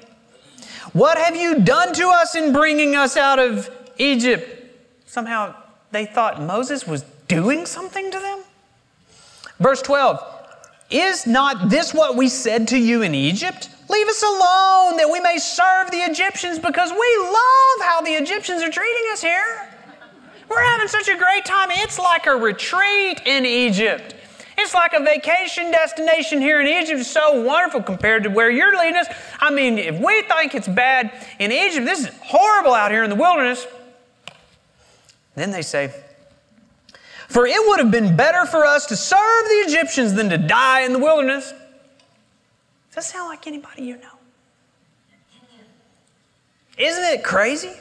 What 0.93 1.19
have 1.19 1.37
you 1.37 1.61
done 1.61 1.93
to 1.95 2.09
us 2.09 2.35
in 2.35 2.53
bringing 2.53 2.97
us 2.97 3.17
out 3.17 3.39
of 3.39 3.71
Egypt? 3.99 4.75
Somehow 5.07 5.55
they 5.91 6.07
thought 6.07 6.43
Moses 6.43 6.87
was 6.87 7.03
doing 7.29 7.67
something 7.67 8.11
to 8.11 8.19
them. 8.19 8.43
Verse 9.61 9.83
12 9.83 10.21
Is 10.91 11.27
not 11.27 11.69
this 11.69 11.95
what 11.95 12.17
we 12.17 12.29
said 12.29 12.69
to 12.69 12.79
you 12.79 13.03
in 13.03 13.15
Egypt? 13.15 13.69
Leave 13.93 14.09
us 14.09 14.23
alone 14.23 14.97
that 14.97 15.09
we 15.13 15.21
may 15.21 15.37
serve 15.37 15.91
the 15.91 15.99
Egyptians 15.99 16.59
because 16.59 16.91
we 16.91 17.17
love 17.21 17.87
how 17.87 18.01
the 18.01 18.13
Egyptians 18.13 18.63
are 18.63 18.71
treating 18.71 19.05
us 19.13 19.21
here. 19.21 19.69
We're 20.49 20.63
having 20.63 20.89
such 20.89 21.09
a 21.09 21.17
great 21.17 21.45
time. 21.45 21.69
It's 21.71 21.99
like 21.99 22.27
a 22.27 22.35
retreat 22.35 23.21
in 23.27 23.45
Egypt. 23.45 24.15
It's 24.57 24.73
like 24.73 24.95
a 24.95 25.01
vacation 25.01 25.71
destination 25.71 26.41
here 26.41 26.61
in 26.63 26.67
Egypt. 26.67 27.01
It's 27.01 27.11
so 27.11 27.43
wonderful 27.43 27.83
compared 27.83 28.23
to 28.23 28.31
where 28.31 28.51
you're 28.51 28.79
leading 28.79 28.97
us. 28.97 29.09
I 29.41 29.51
mean, 29.51 29.79
if 29.79 30.01
we 30.01 30.23
think 30.23 30.55
it's 30.55 30.69
bad 30.69 31.13
in 31.39 31.53
Egypt, 31.53 31.85
this 31.85 32.01
is 32.01 32.09
horrible 32.23 32.73
out 32.73 32.93
here 32.93 33.05
in 33.05 33.11
the 33.11 33.17
wilderness. 33.17 33.67
Then 35.35 35.51
they 35.51 35.63
say, 35.63 35.93
For 37.29 37.47
it 37.47 37.69
would 37.69 37.79
have 37.79 37.91
been 37.91 38.17
better 38.17 38.47
for 38.47 38.65
us 38.65 38.87
to 38.87 38.97
serve 38.97 39.45
the 39.49 39.65
Egyptians 39.67 40.15
than 40.15 40.31
to 40.31 40.39
die 40.39 40.83
in 40.83 40.95
the 40.95 40.99
wilderness. 40.99 41.53
Does 42.95 43.07
that 43.07 43.15
sound 43.15 43.31
like 43.31 43.47
anybody 43.47 43.85
you 43.85 43.97
know? 43.97 44.19
Isn't 46.77 47.05
it 47.05 47.25
crazy? 47.25 47.73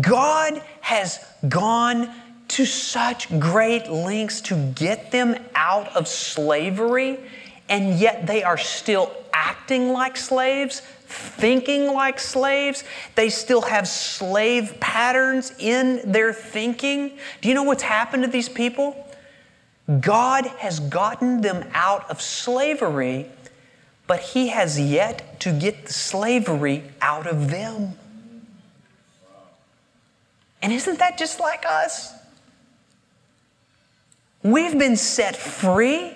God 0.00 0.62
has 0.80 1.24
gone 1.48 2.10
to 2.48 2.66
such 2.66 3.28
great 3.38 3.88
lengths 3.88 4.40
to 4.42 4.56
get 4.74 5.12
them 5.12 5.36
out 5.54 5.94
of 5.94 6.08
slavery, 6.08 7.18
and 7.68 7.98
yet 7.98 8.26
they 8.26 8.42
are 8.42 8.58
still 8.58 9.12
acting 9.32 9.92
like 9.92 10.16
slaves, 10.16 10.80
thinking 10.80 11.92
like 11.92 12.18
slaves. 12.18 12.82
They 13.14 13.28
still 13.30 13.62
have 13.62 13.86
slave 13.86 14.78
patterns 14.80 15.52
in 15.58 16.10
their 16.10 16.32
thinking. 16.32 17.16
Do 17.40 17.48
you 17.48 17.54
know 17.54 17.62
what's 17.62 17.82
happened 17.82 18.24
to 18.24 18.30
these 18.30 18.48
people? 18.48 19.08
God 20.00 20.46
has 20.58 20.80
gotten 20.80 21.42
them 21.42 21.64
out 21.74 22.10
of 22.10 22.20
slavery 22.20 23.28
but 24.12 24.20
he 24.20 24.48
has 24.48 24.78
yet 24.78 25.40
to 25.40 25.50
get 25.50 25.86
the 25.86 25.92
slavery 25.94 26.82
out 27.00 27.26
of 27.26 27.50
them. 27.50 27.96
And 30.60 30.70
isn't 30.70 30.98
that 30.98 31.16
just 31.16 31.40
like 31.40 31.64
us? 31.64 32.12
We've 34.42 34.78
been 34.78 34.98
set 34.98 35.34
free. 35.34 36.12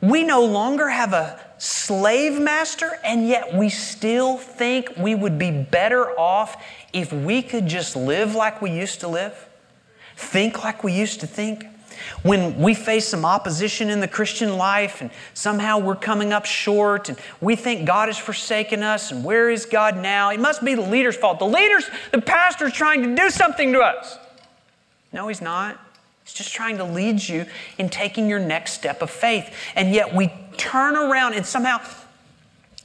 We 0.00 0.24
no 0.24 0.44
longer 0.44 0.88
have 0.88 1.12
a 1.12 1.38
slave 1.58 2.40
master, 2.40 2.98
and 3.04 3.28
yet 3.28 3.54
we 3.54 3.68
still 3.68 4.38
think 4.38 4.96
we 4.96 5.14
would 5.14 5.38
be 5.38 5.52
better 5.52 6.18
off 6.18 6.60
if 6.92 7.12
we 7.12 7.42
could 7.42 7.68
just 7.68 7.94
live 7.94 8.34
like 8.34 8.60
we 8.60 8.72
used 8.72 8.98
to 9.02 9.06
live, 9.06 9.48
think 10.16 10.64
like 10.64 10.82
we 10.82 10.92
used 10.92 11.20
to 11.20 11.28
think. 11.28 11.64
When 12.22 12.58
we 12.58 12.74
face 12.74 13.08
some 13.08 13.24
opposition 13.24 13.90
in 13.90 14.00
the 14.00 14.08
Christian 14.08 14.56
life 14.56 15.00
and 15.00 15.10
somehow 15.34 15.78
we're 15.78 15.96
coming 15.96 16.32
up 16.32 16.44
short 16.44 17.08
and 17.08 17.18
we 17.40 17.56
think 17.56 17.86
God 17.86 18.08
has 18.08 18.18
forsaken 18.18 18.82
us 18.82 19.12
and 19.12 19.24
where 19.24 19.50
is 19.50 19.66
God 19.66 19.96
now? 19.96 20.30
It 20.30 20.40
must 20.40 20.64
be 20.64 20.74
the 20.74 20.82
leader's 20.82 21.16
fault. 21.16 21.38
The 21.38 21.46
leader's, 21.46 21.88
the 22.12 22.20
pastor's 22.20 22.72
trying 22.72 23.02
to 23.02 23.14
do 23.14 23.30
something 23.30 23.72
to 23.72 23.80
us. 23.80 24.18
No, 25.12 25.28
he's 25.28 25.40
not. 25.40 25.80
He's 26.24 26.34
just 26.34 26.52
trying 26.52 26.78
to 26.78 26.84
lead 26.84 27.26
you 27.26 27.46
in 27.78 27.88
taking 27.88 28.28
your 28.28 28.40
next 28.40 28.72
step 28.72 29.00
of 29.00 29.10
faith. 29.10 29.54
And 29.76 29.94
yet 29.94 30.14
we 30.14 30.32
turn 30.56 30.96
around 30.96 31.34
and 31.34 31.46
somehow 31.46 31.80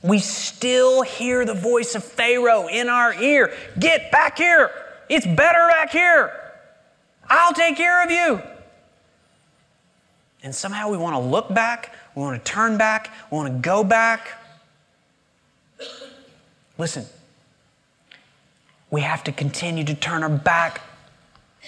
we 0.03 0.19
still 0.19 1.01
hear 1.01 1.45
the 1.45 1.53
voice 1.53 1.95
of 1.95 2.03
Pharaoh 2.03 2.67
in 2.67 2.89
our 2.89 3.13
ear 3.13 3.53
Get 3.79 4.11
back 4.11 4.37
here. 4.37 4.71
It's 5.09 5.25
better 5.25 5.67
back 5.67 5.91
here. 5.91 6.31
I'll 7.27 7.53
take 7.53 7.77
care 7.77 8.03
of 8.03 8.11
you. 8.11 8.41
And 10.43 10.53
somehow 10.55 10.89
we 10.89 10.97
want 10.97 11.15
to 11.15 11.19
look 11.19 11.53
back, 11.53 11.93
we 12.15 12.21
want 12.21 12.43
to 12.43 12.51
turn 12.51 12.77
back, 12.77 13.11
we 13.29 13.37
want 13.37 13.53
to 13.53 13.59
go 13.59 13.83
back. 13.83 14.31
Listen, 16.77 17.05
we 18.89 19.01
have 19.01 19.23
to 19.25 19.31
continue 19.31 19.83
to 19.83 19.93
turn 19.93 20.23
our 20.23 20.29
back 20.29 20.81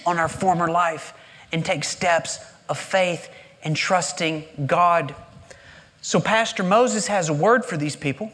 on 0.05 0.17
our 0.17 0.27
former 0.27 0.69
life 0.69 1.13
and 1.51 1.63
take 1.63 1.83
steps 1.83 2.39
of 2.67 2.79
faith 2.79 3.29
and 3.63 3.75
trusting 3.75 4.43
God. 4.65 5.13
So, 6.01 6.19
Pastor 6.19 6.63
Moses 6.63 7.07
has 7.07 7.29
a 7.29 7.33
word 7.33 7.63
for 7.63 7.77
these 7.77 7.95
people. 7.95 8.31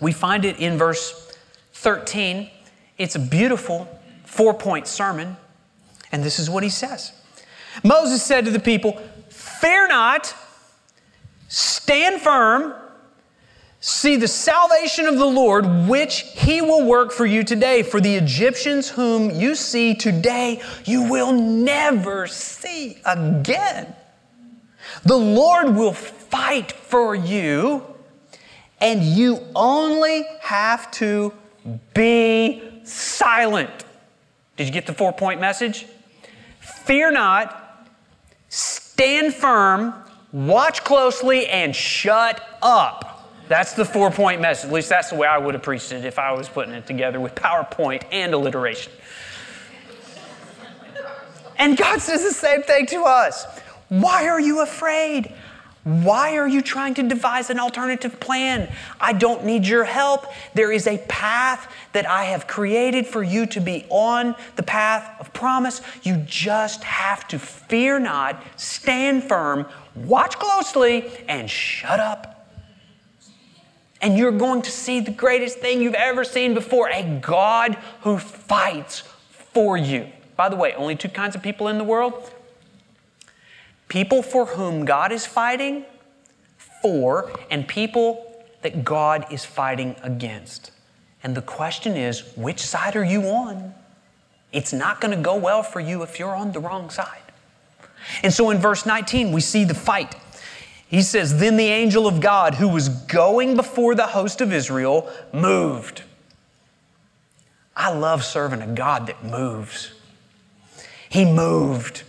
We 0.00 0.12
find 0.12 0.44
it 0.44 0.58
in 0.58 0.78
verse 0.78 1.36
13. 1.74 2.50
It's 2.98 3.14
a 3.14 3.20
beautiful 3.20 3.88
four 4.24 4.54
point 4.54 4.86
sermon. 4.86 5.36
And 6.10 6.24
this 6.24 6.38
is 6.38 6.48
what 6.48 6.62
he 6.62 6.70
says 6.70 7.12
Moses 7.84 8.22
said 8.22 8.44
to 8.46 8.50
the 8.50 8.60
people, 8.60 9.00
Fear 9.36 9.88
not, 9.88 10.34
stand 11.48 12.22
firm, 12.22 12.74
see 13.80 14.16
the 14.16 14.26
salvation 14.26 15.06
of 15.06 15.18
the 15.18 15.26
Lord, 15.26 15.66
which 15.86 16.20
he 16.34 16.62
will 16.62 16.86
work 16.86 17.12
for 17.12 17.26
you 17.26 17.44
today. 17.44 17.82
For 17.82 18.00
the 18.00 18.14
Egyptians 18.14 18.88
whom 18.88 19.30
you 19.30 19.54
see 19.54 19.94
today, 19.94 20.62
you 20.86 21.02
will 21.02 21.32
never 21.32 22.26
see 22.26 22.98
again. 23.04 23.94
The 25.04 25.18
Lord 25.18 25.76
will 25.76 25.92
fight 25.92 26.72
for 26.72 27.14
you, 27.14 27.82
and 28.80 29.02
you 29.02 29.40
only 29.54 30.24
have 30.40 30.90
to 30.92 31.34
be 31.92 32.62
silent. 32.84 33.84
Did 34.56 34.66
you 34.66 34.72
get 34.72 34.86
the 34.86 34.94
four 34.94 35.12
point 35.12 35.42
message? 35.42 35.86
Fear 36.60 37.12
not 37.12 37.64
stand 38.96 39.34
firm, 39.34 39.92
watch 40.32 40.82
closely, 40.82 41.46
and 41.48 41.76
shut 41.76 42.40
up. 42.62 43.30
That's 43.46 43.74
the 43.74 43.84
four 43.84 44.10
point 44.10 44.40
message. 44.40 44.68
At 44.68 44.72
least 44.72 44.88
that's 44.88 45.10
the 45.10 45.16
way 45.16 45.28
I 45.28 45.36
would 45.36 45.52
have 45.52 45.62
preached 45.62 45.92
it 45.92 46.06
if 46.06 46.18
I 46.18 46.32
was 46.32 46.48
putting 46.48 46.72
it 46.72 46.86
together 46.86 47.20
with 47.20 47.34
PowerPoint 47.34 48.04
and 48.10 48.32
alliteration. 48.32 48.90
And 51.58 51.76
God 51.76 52.00
says 52.00 52.22
the 52.22 52.32
same 52.32 52.62
thing 52.62 52.86
to 52.86 53.02
us. 53.02 53.44
Why 53.90 54.28
are 54.28 54.40
you 54.40 54.62
afraid? 54.62 55.30
Why 55.86 56.36
are 56.36 56.48
you 56.48 56.62
trying 56.62 56.94
to 56.94 57.04
devise 57.04 57.48
an 57.48 57.60
alternative 57.60 58.18
plan? 58.18 58.68
I 59.00 59.12
don't 59.12 59.44
need 59.44 59.68
your 59.68 59.84
help. 59.84 60.26
There 60.52 60.72
is 60.72 60.88
a 60.88 60.98
path 61.06 61.72
that 61.92 62.10
I 62.10 62.24
have 62.24 62.48
created 62.48 63.06
for 63.06 63.22
you 63.22 63.46
to 63.46 63.60
be 63.60 63.86
on 63.88 64.34
the 64.56 64.64
path 64.64 65.08
of 65.20 65.32
promise. 65.32 65.80
You 66.02 66.16
just 66.26 66.82
have 66.82 67.28
to 67.28 67.38
fear 67.38 68.00
not, 68.00 68.42
stand 68.56 69.22
firm, 69.22 69.64
watch 69.94 70.40
closely, 70.40 71.08
and 71.28 71.48
shut 71.48 72.00
up. 72.00 72.48
And 74.02 74.18
you're 74.18 74.32
going 74.32 74.62
to 74.62 74.72
see 74.72 74.98
the 74.98 75.12
greatest 75.12 75.58
thing 75.60 75.80
you've 75.80 75.94
ever 75.94 76.24
seen 76.24 76.52
before 76.52 76.90
a 76.90 77.20
God 77.22 77.78
who 78.00 78.18
fights 78.18 79.04
for 79.30 79.76
you. 79.76 80.08
By 80.34 80.48
the 80.48 80.56
way, 80.56 80.74
only 80.74 80.96
two 80.96 81.10
kinds 81.10 81.36
of 81.36 81.44
people 81.44 81.68
in 81.68 81.78
the 81.78 81.84
world 81.84 82.32
people 83.88 84.22
for 84.22 84.46
whom 84.46 84.84
God 84.84 85.12
is 85.12 85.26
fighting 85.26 85.84
for, 86.82 87.30
and 87.50 87.66
people 87.66 88.44
that 88.62 88.84
God 88.84 89.26
is 89.32 89.44
fighting 89.44 89.96
against. 90.02 90.70
And 91.22 91.34
the 91.36 91.42
question 91.42 91.96
is, 91.96 92.22
which 92.36 92.60
side 92.60 92.96
are 92.96 93.04
you 93.04 93.22
on? 93.22 93.74
It's 94.52 94.72
not 94.72 95.00
going 95.00 95.16
to 95.16 95.22
go 95.22 95.36
well 95.36 95.62
for 95.62 95.80
you 95.80 96.02
if 96.02 96.18
you're 96.18 96.34
on 96.34 96.52
the 96.52 96.60
wrong 96.60 96.90
side. 96.90 97.22
And 98.22 98.32
so 98.32 98.50
in 98.50 98.58
verse 98.58 98.86
19, 98.86 99.32
we 99.32 99.40
see 99.40 99.64
the 99.64 99.74
fight. 99.74 100.14
He 100.88 101.02
says, 101.02 101.40
Then 101.40 101.56
the 101.56 101.64
angel 101.64 102.06
of 102.06 102.20
God, 102.20 102.54
who 102.54 102.68
was 102.68 102.88
going 102.88 103.56
before 103.56 103.94
the 103.94 104.06
host 104.06 104.40
of 104.40 104.52
Israel, 104.52 105.10
moved. 105.32 106.02
I 107.76 107.92
love 107.92 108.24
serving 108.24 108.62
a 108.62 108.68
God 108.68 109.06
that 109.08 109.24
moves. 109.24 109.92
He 111.08 111.24
moved 111.24 112.04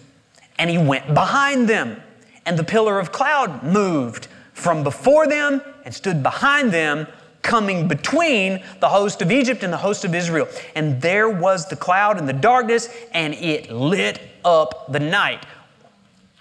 and 0.58 0.70
he 0.70 0.78
went 0.78 1.14
behind 1.14 1.68
them, 1.70 2.02
and 2.46 2.58
the 2.58 2.64
pillar 2.64 3.00
of 3.00 3.12
cloud 3.12 3.64
moved 3.64 4.28
from 4.54 4.84
before 4.84 5.28
them 5.28 5.62
and 5.86 5.94
stood 5.94 6.24
behind 6.24 6.72
them, 6.72 7.08
coming 7.42 7.88
between 7.88 8.62
the 8.82 8.90
host 8.90 9.22
of 9.22 9.32
Egypt 9.32 9.64
and 9.64 9.72
the 9.72 9.78
host 9.78 10.04
of 10.04 10.14
Israel. 10.14 10.48
And 10.76 11.02
there 11.02 11.30
was 11.30 11.68
the 11.68 11.76
cloud 11.76 12.18
and 12.18 12.28
the 12.28 12.34
darkness, 12.34 12.90
and 13.14 13.34
it 13.36 13.72
lit 13.72 14.20
up 14.44 14.92
the 14.92 15.00
night. 15.00 15.46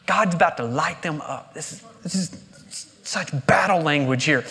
God's 0.06 0.34
about 0.34 0.56
to 0.56 0.64
light 0.64 1.02
them 1.02 1.20
up. 1.20 1.54
This 1.54 1.72
is, 1.72 1.80
this 2.02 2.14
is 2.14 2.96
such 3.02 3.30
battle 3.46 3.82
language 3.82 4.24
here. 4.24 4.44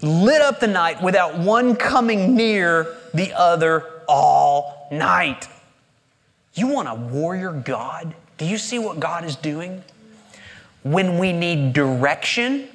Lit 0.00 0.40
up 0.40 0.60
the 0.60 0.66
night 0.66 1.02
without 1.02 1.38
one 1.38 1.76
coming 1.76 2.34
near 2.34 2.96
the 3.12 3.34
other 3.34 3.84
all 4.08 4.88
night. 4.90 5.48
You 6.54 6.68
want 6.68 6.88
a 6.88 6.94
warrior 6.94 7.52
God? 7.52 8.14
Do 8.40 8.46
you 8.46 8.56
see 8.56 8.78
what 8.78 8.98
God 8.98 9.24
is 9.24 9.36
doing? 9.36 9.84
When 10.82 11.18
we 11.18 11.32
need 11.32 11.74
direction, 11.74 12.68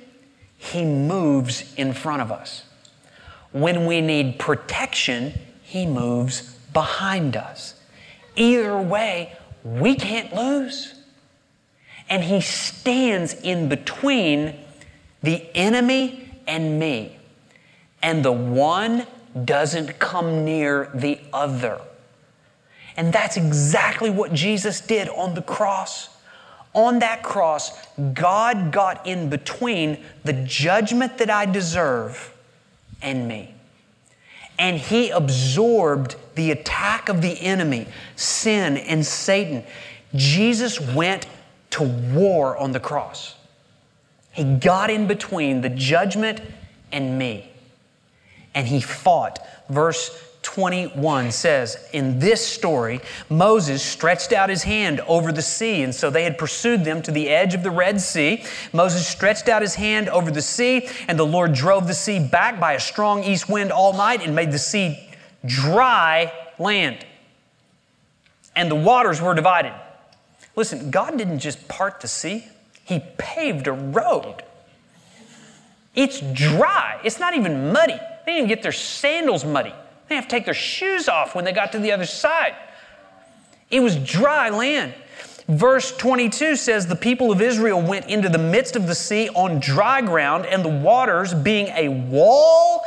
He 0.58 0.86
moves 0.86 1.74
in 1.76 1.92
front 1.94 2.22
of 2.22 2.32
us. 2.32 2.64
When 3.52 3.88
we 3.88 4.00
need 4.00 4.38
protection, 4.38 5.34
He 5.64 5.88
moves 5.88 6.56
behind 6.72 7.36
us. 7.36 7.74
Either 8.36 8.80
way, 8.80 9.36
we 9.64 9.96
can't 9.96 10.36
lose 10.36 10.94
and 12.10 12.24
he 12.24 12.42
stands 12.42 13.34
in 13.34 13.70
between 13.70 14.56
the 15.24 15.46
enemy 15.56 16.30
and 16.48 16.80
me. 16.80 17.18
And 18.02 18.24
the 18.24 18.32
one 18.32 19.08
doesn't 19.44 19.98
come 19.98 20.46
near 20.46 20.92
the 20.94 21.20
other. 21.34 21.82
And 22.98 23.12
that's 23.12 23.38
exactly 23.38 24.10
what 24.10 24.34
Jesus 24.34 24.82
did 24.82 25.10
on 25.10 25.34
the 25.34 25.42
cross. 25.42 26.10
On 26.74 27.00
that 27.00 27.24
cross, 27.24 27.72
God 28.14 28.72
got 28.72 29.06
in 29.08 29.30
between 29.30 30.04
the 30.24 30.34
judgment 30.34 31.18
that 31.18 31.30
I 31.30 31.46
deserve 31.46 32.34
and 33.02 33.28
me. 33.28 33.54
And 34.58 34.78
He 34.78 35.10
absorbed 35.10 36.16
the 36.36 36.52
attack 36.52 37.10
of 37.10 37.22
the 37.22 37.40
enemy, 37.42 37.88
sin, 38.16 38.78
and 38.78 39.06
Satan. 39.06 39.64
Jesus 40.14 40.80
went 40.80 41.28
to 41.72 41.84
war 41.84 42.58
on 42.58 42.72
the 42.72 42.80
cross. 42.80 43.36
He 44.32 44.44
got 44.44 44.90
in 44.90 45.08
between 45.08 45.62
the 45.62 45.70
judgment 45.70 46.42
and 46.92 47.18
me, 47.18 47.50
and 48.54 48.68
he 48.68 48.82
fought. 48.82 49.40
Verse 49.70 50.10
21 50.46 51.32
says, 51.32 51.76
In 51.92 52.20
this 52.20 52.46
story, 52.46 53.02
Moses 53.30 53.82
stretched 53.82 54.32
out 54.32 54.48
his 54.48 54.62
hand 54.62 55.02
over 55.02 55.32
the 55.32 55.42
sea, 55.42 55.82
and 55.82 55.94
so 55.94 56.12
they 56.12 56.24
had 56.24 56.38
pursued 56.38 56.86
them 56.86 57.02
to 57.02 57.12
the 57.12 57.30
edge 57.30 57.56
of 57.56 57.64
the 57.64 57.72
Red 57.72 58.00
Sea. 58.00 58.44
Moses 58.72 59.08
stretched 59.08 59.50
out 59.50 59.64
his 59.64 59.74
hand 59.74 60.08
over 60.08 60.30
the 60.30 60.44
sea, 60.44 60.88
and 61.08 61.18
the 61.18 61.26
Lord 61.26 61.54
drove 61.54 61.88
the 61.88 61.96
sea 61.96 62.20
back 62.20 62.60
by 62.60 62.74
a 62.74 62.80
strong 62.80 63.24
east 63.24 63.50
wind 63.50 63.72
all 63.72 63.94
night 63.94 64.24
and 64.24 64.36
made 64.36 64.52
the 64.52 64.60
sea 64.60 65.10
dry 65.46 66.32
land. 66.60 67.04
And 68.56 68.70
the 68.70 68.76
waters 68.76 69.20
were 69.20 69.34
divided. 69.34 69.74
Listen, 70.56 70.92
God 70.92 71.18
didn't 71.18 71.40
just 71.40 71.68
part 71.68 72.02
the 72.02 72.08
sea, 72.08 72.46
He 72.84 73.02
paved 73.18 73.66
a 73.66 73.74
road. 73.74 74.44
It's 75.96 76.22
dry, 76.22 77.00
it's 77.04 77.20
not 77.20 77.34
even 77.34 77.74
muddy. 77.74 78.00
They 78.28 78.34
didn't 78.36 78.50
get 78.50 78.62
their 78.62 78.72
sandals 78.72 79.44
muddy. 79.44 79.74
They 80.08 80.16
have 80.16 80.26
to 80.26 80.30
take 80.30 80.46
their 80.46 80.54
shoes 80.54 81.10
off 81.10 81.36
when 81.36 81.46
they 81.46 81.52
got 81.52 81.72
to 81.72 81.80
the 81.80 81.92
other 81.92 82.06
side. 82.06 82.56
It 83.72 83.80
was 83.80 83.96
dry 83.96 84.50
land. 84.50 84.94
Verse 85.48 85.96
22 85.96 86.56
says, 86.56 86.88
The 86.88 86.96
people 86.96 87.32
of 87.32 87.42
Israel 87.42 87.82
went 87.82 88.08
into 88.08 88.30
the 88.30 88.38
midst 88.38 88.76
of 88.76 88.88
the 88.88 88.96
sea 88.96 89.30
on 89.30 89.60
dry 89.60 90.02
ground, 90.02 90.46
and 90.46 90.64
the 90.64 90.70
waters, 90.70 91.34
being 91.34 91.68
a 91.68 91.90
wall 91.90 92.84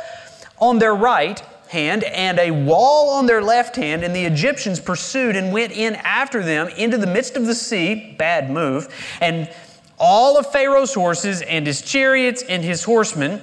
on 0.59 0.79
their 0.79 0.95
right 0.95 1.41
hand 1.69 2.03
and 2.03 2.39
a 2.39 2.51
wall 2.51 3.11
on 3.11 3.27
their 3.27 3.41
left 3.41 3.75
hand, 3.75 4.03
and 4.03 4.15
the 4.15 4.25
Egyptians 4.25 4.79
pursued 4.79 5.35
and 5.35 5.53
went 5.53 5.71
in 5.71 5.95
after 5.95 6.43
them 6.43 6.67
into 6.69 6.97
the 6.97 7.07
midst 7.07 7.37
of 7.37 7.45
the 7.45 7.55
sea. 7.55 8.15
Bad 8.17 8.49
move. 8.49 8.93
And 9.21 9.49
all 9.99 10.37
of 10.37 10.51
Pharaoh's 10.51 10.93
horses 10.93 11.41
and 11.41 11.67
his 11.67 11.81
chariots 11.81 12.41
and 12.43 12.63
his 12.63 12.83
horsemen. 12.83 13.41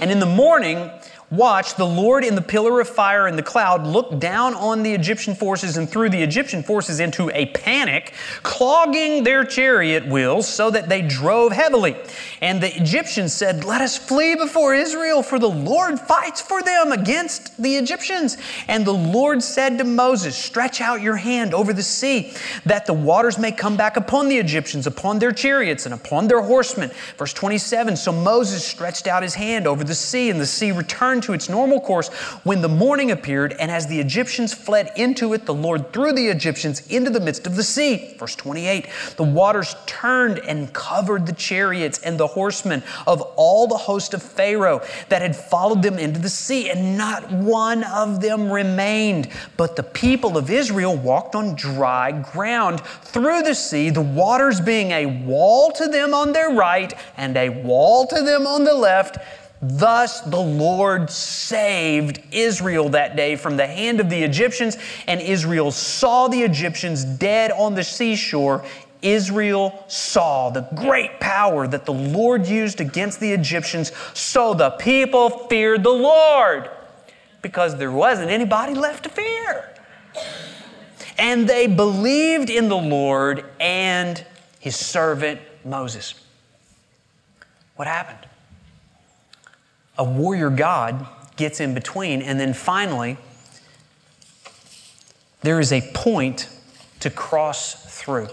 And 0.00 0.10
in 0.10 0.20
the 0.20 0.26
morning, 0.26 0.90
Watch, 1.28 1.74
the 1.74 1.84
Lord 1.84 2.22
in 2.22 2.36
the 2.36 2.40
pillar 2.40 2.80
of 2.80 2.88
fire 2.88 3.26
and 3.26 3.36
the 3.36 3.42
cloud 3.42 3.84
looked 3.84 4.20
down 4.20 4.54
on 4.54 4.84
the 4.84 4.94
Egyptian 4.94 5.34
forces 5.34 5.76
and 5.76 5.90
threw 5.90 6.08
the 6.08 6.22
Egyptian 6.22 6.62
forces 6.62 7.00
into 7.00 7.30
a 7.30 7.46
panic, 7.46 8.14
clogging 8.44 9.24
their 9.24 9.44
chariot 9.44 10.06
wheels 10.06 10.46
so 10.48 10.70
that 10.70 10.88
they 10.88 11.02
drove 11.02 11.50
heavily. 11.50 11.96
And 12.40 12.62
the 12.62 12.72
Egyptians 12.80 13.32
said, 13.32 13.64
Let 13.64 13.80
us 13.80 13.96
flee 13.96 14.36
before 14.36 14.72
Israel, 14.72 15.20
for 15.20 15.40
the 15.40 15.50
Lord 15.50 15.98
fights 15.98 16.40
for 16.40 16.62
them 16.62 16.92
against 16.92 17.60
the 17.60 17.74
Egyptians. 17.74 18.36
And 18.68 18.86
the 18.86 18.94
Lord 18.94 19.42
said 19.42 19.78
to 19.78 19.84
Moses, 19.84 20.36
Stretch 20.36 20.80
out 20.80 21.00
your 21.00 21.16
hand 21.16 21.52
over 21.52 21.72
the 21.72 21.82
sea, 21.82 22.34
that 22.66 22.86
the 22.86 22.92
waters 22.92 23.36
may 23.36 23.50
come 23.50 23.76
back 23.76 23.96
upon 23.96 24.28
the 24.28 24.38
Egyptians, 24.38 24.86
upon 24.86 25.18
their 25.18 25.32
chariots, 25.32 25.86
and 25.86 25.94
upon 25.94 26.28
their 26.28 26.42
horsemen. 26.42 26.92
Verse 27.18 27.32
27 27.32 27.96
So 27.96 28.12
Moses 28.12 28.64
stretched 28.64 29.08
out 29.08 29.24
his 29.24 29.34
hand 29.34 29.66
over 29.66 29.82
the 29.82 29.92
sea, 29.92 30.30
and 30.30 30.40
the 30.40 30.46
sea 30.46 30.70
returned 30.70 31.15
returned 31.16 31.22
to 31.24 31.32
its 31.32 31.48
normal 31.48 31.80
course 31.80 32.08
when 32.44 32.60
the 32.60 32.68
morning 32.68 33.10
appeared, 33.10 33.54
and 33.58 33.70
as 33.70 33.86
the 33.86 33.98
Egyptians 34.00 34.52
fled 34.52 34.90
into 34.96 35.32
it, 35.32 35.46
the 35.46 35.54
Lord 35.54 35.92
threw 35.92 36.12
the 36.12 36.28
Egyptians 36.28 36.86
into 36.88 37.10
the 37.10 37.20
midst 37.20 37.46
of 37.46 37.56
the 37.56 37.62
sea. 37.62 38.14
Verse 38.18 38.36
28 38.36 38.86
The 39.16 39.22
waters 39.22 39.74
turned 39.86 40.38
and 40.40 40.72
covered 40.72 41.26
the 41.26 41.32
chariots 41.32 41.98
and 42.00 42.18
the 42.18 42.26
horsemen 42.26 42.82
of 43.06 43.22
all 43.36 43.66
the 43.66 43.76
host 43.76 44.14
of 44.14 44.22
Pharaoh 44.22 44.82
that 45.08 45.22
had 45.22 45.34
followed 45.34 45.82
them 45.82 45.98
into 45.98 46.20
the 46.20 46.28
sea, 46.28 46.70
and 46.70 46.98
not 46.98 47.30
one 47.32 47.84
of 47.84 48.20
them 48.20 48.50
remained. 48.50 49.28
But 49.56 49.76
the 49.76 49.82
people 49.82 50.36
of 50.36 50.50
Israel 50.50 50.96
walked 50.96 51.34
on 51.34 51.54
dry 51.54 52.12
ground 52.12 52.80
through 53.02 53.42
the 53.42 53.54
sea, 53.54 53.90
the 53.90 54.02
waters 54.02 54.60
being 54.60 54.90
a 54.90 55.06
wall 55.06 55.72
to 55.72 55.88
them 55.88 56.14
on 56.14 56.32
their 56.32 56.50
right 56.50 56.92
and 57.16 57.36
a 57.36 57.48
wall 57.48 58.06
to 58.06 58.22
them 58.22 58.46
on 58.46 58.64
the 58.64 58.74
left 58.74 59.18
Thus 59.62 60.20
the 60.20 60.40
Lord 60.40 61.10
saved 61.10 62.20
Israel 62.30 62.90
that 62.90 63.16
day 63.16 63.36
from 63.36 63.56
the 63.56 63.66
hand 63.66 64.00
of 64.00 64.10
the 64.10 64.22
Egyptians, 64.22 64.76
and 65.06 65.20
Israel 65.20 65.70
saw 65.70 66.28
the 66.28 66.42
Egyptians 66.42 67.04
dead 67.04 67.50
on 67.52 67.74
the 67.74 67.84
seashore. 67.84 68.64
Israel 69.02 69.84
saw 69.88 70.50
the 70.50 70.68
great 70.74 71.20
power 71.20 71.66
that 71.68 71.86
the 71.86 71.92
Lord 71.92 72.46
used 72.46 72.80
against 72.80 73.20
the 73.20 73.32
Egyptians, 73.32 73.92
so 74.14 74.52
the 74.52 74.70
people 74.70 75.30
feared 75.48 75.82
the 75.82 75.90
Lord 75.90 76.70
because 77.40 77.76
there 77.78 77.92
wasn't 77.92 78.30
anybody 78.30 78.74
left 78.74 79.04
to 79.04 79.08
fear. 79.08 79.72
And 81.18 81.48
they 81.48 81.66
believed 81.66 82.50
in 82.50 82.68
the 82.68 82.76
Lord 82.76 83.44
and 83.60 84.22
his 84.60 84.76
servant 84.76 85.40
Moses. 85.64 86.14
What 87.76 87.88
happened? 87.88 88.25
A 89.98 90.04
warrior 90.04 90.50
God 90.50 91.06
gets 91.36 91.60
in 91.60 91.74
between. 91.74 92.22
And 92.22 92.38
then 92.38 92.54
finally, 92.54 93.16
there 95.42 95.60
is 95.60 95.72
a 95.72 95.80
point 95.92 96.48
to 97.00 97.10
cross 97.10 97.74
through. 98.00 98.28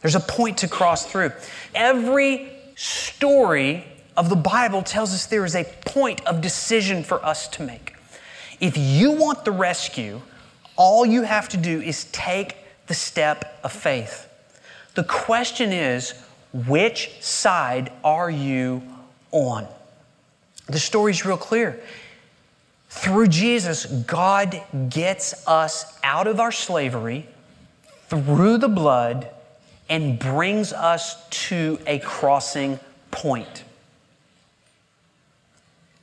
There's 0.00 0.14
a 0.14 0.20
point 0.20 0.58
to 0.58 0.68
cross 0.68 1.06
through. 1.06 1.32
Every 1.74 2.52
story 2.76 3.84
of 4.16 4.28
the 4.28 4.36
Bible 4.36 4.82
tells 4.82 5.12
us 5.12 5.26
there 5.26 5.44
is 5.44 5.56
a 5.56 5.64
point 5.86 6.24
of 6.26 6.40
decision 6.40 7.02
for 7.02 7.24
us 7.24 7.48
to 7.48 7.62
make. 7.62 7.94
If 8.60 8.76
you 8.76 9.12
want 9.12 9.44
the 9.44 9.50
rescue, 9.50 10.20
all 10.76 11.04
you 11.06 11.22
have 11.22 11.48
to 11.50 11.56
do 11.56 11.80
is 11.80 12.04
take 12.06 12.56
the 12.86 12.94
step 12.94 13.58
of 13.64 13.72
faith. 13.72 14.28
The 14.94 15.04
question 15.04 15.72
is, 15.72 16.14
which 16.52 17.10
side 17.20 17.90
are 18.04 18.30
you 18.30 18.82
on? 19.32 19.66
The 20.66 20.78
story's 20.78 21.24
real 21.24 21.36
clear. 21.36 21.80
Through 22.88 23.28
Jesus, 23.28 23.86
God 23.86 24.62
gets 24.88 25.46
us 25.46 25.98
out 26.04 26.26
of 26.26 26.40
our 26.40 26.52
slavery 26.52 27.26
through 28.08 28.58
the 28.58 28.68
blood 28.68 29.28
and 29.88 30.18
brings 30.18 30.72
us 30.72 31.28
to 31.28 31.78
a 31.86 31.98
crossing 31.98 32.78
point. 33.10 33.64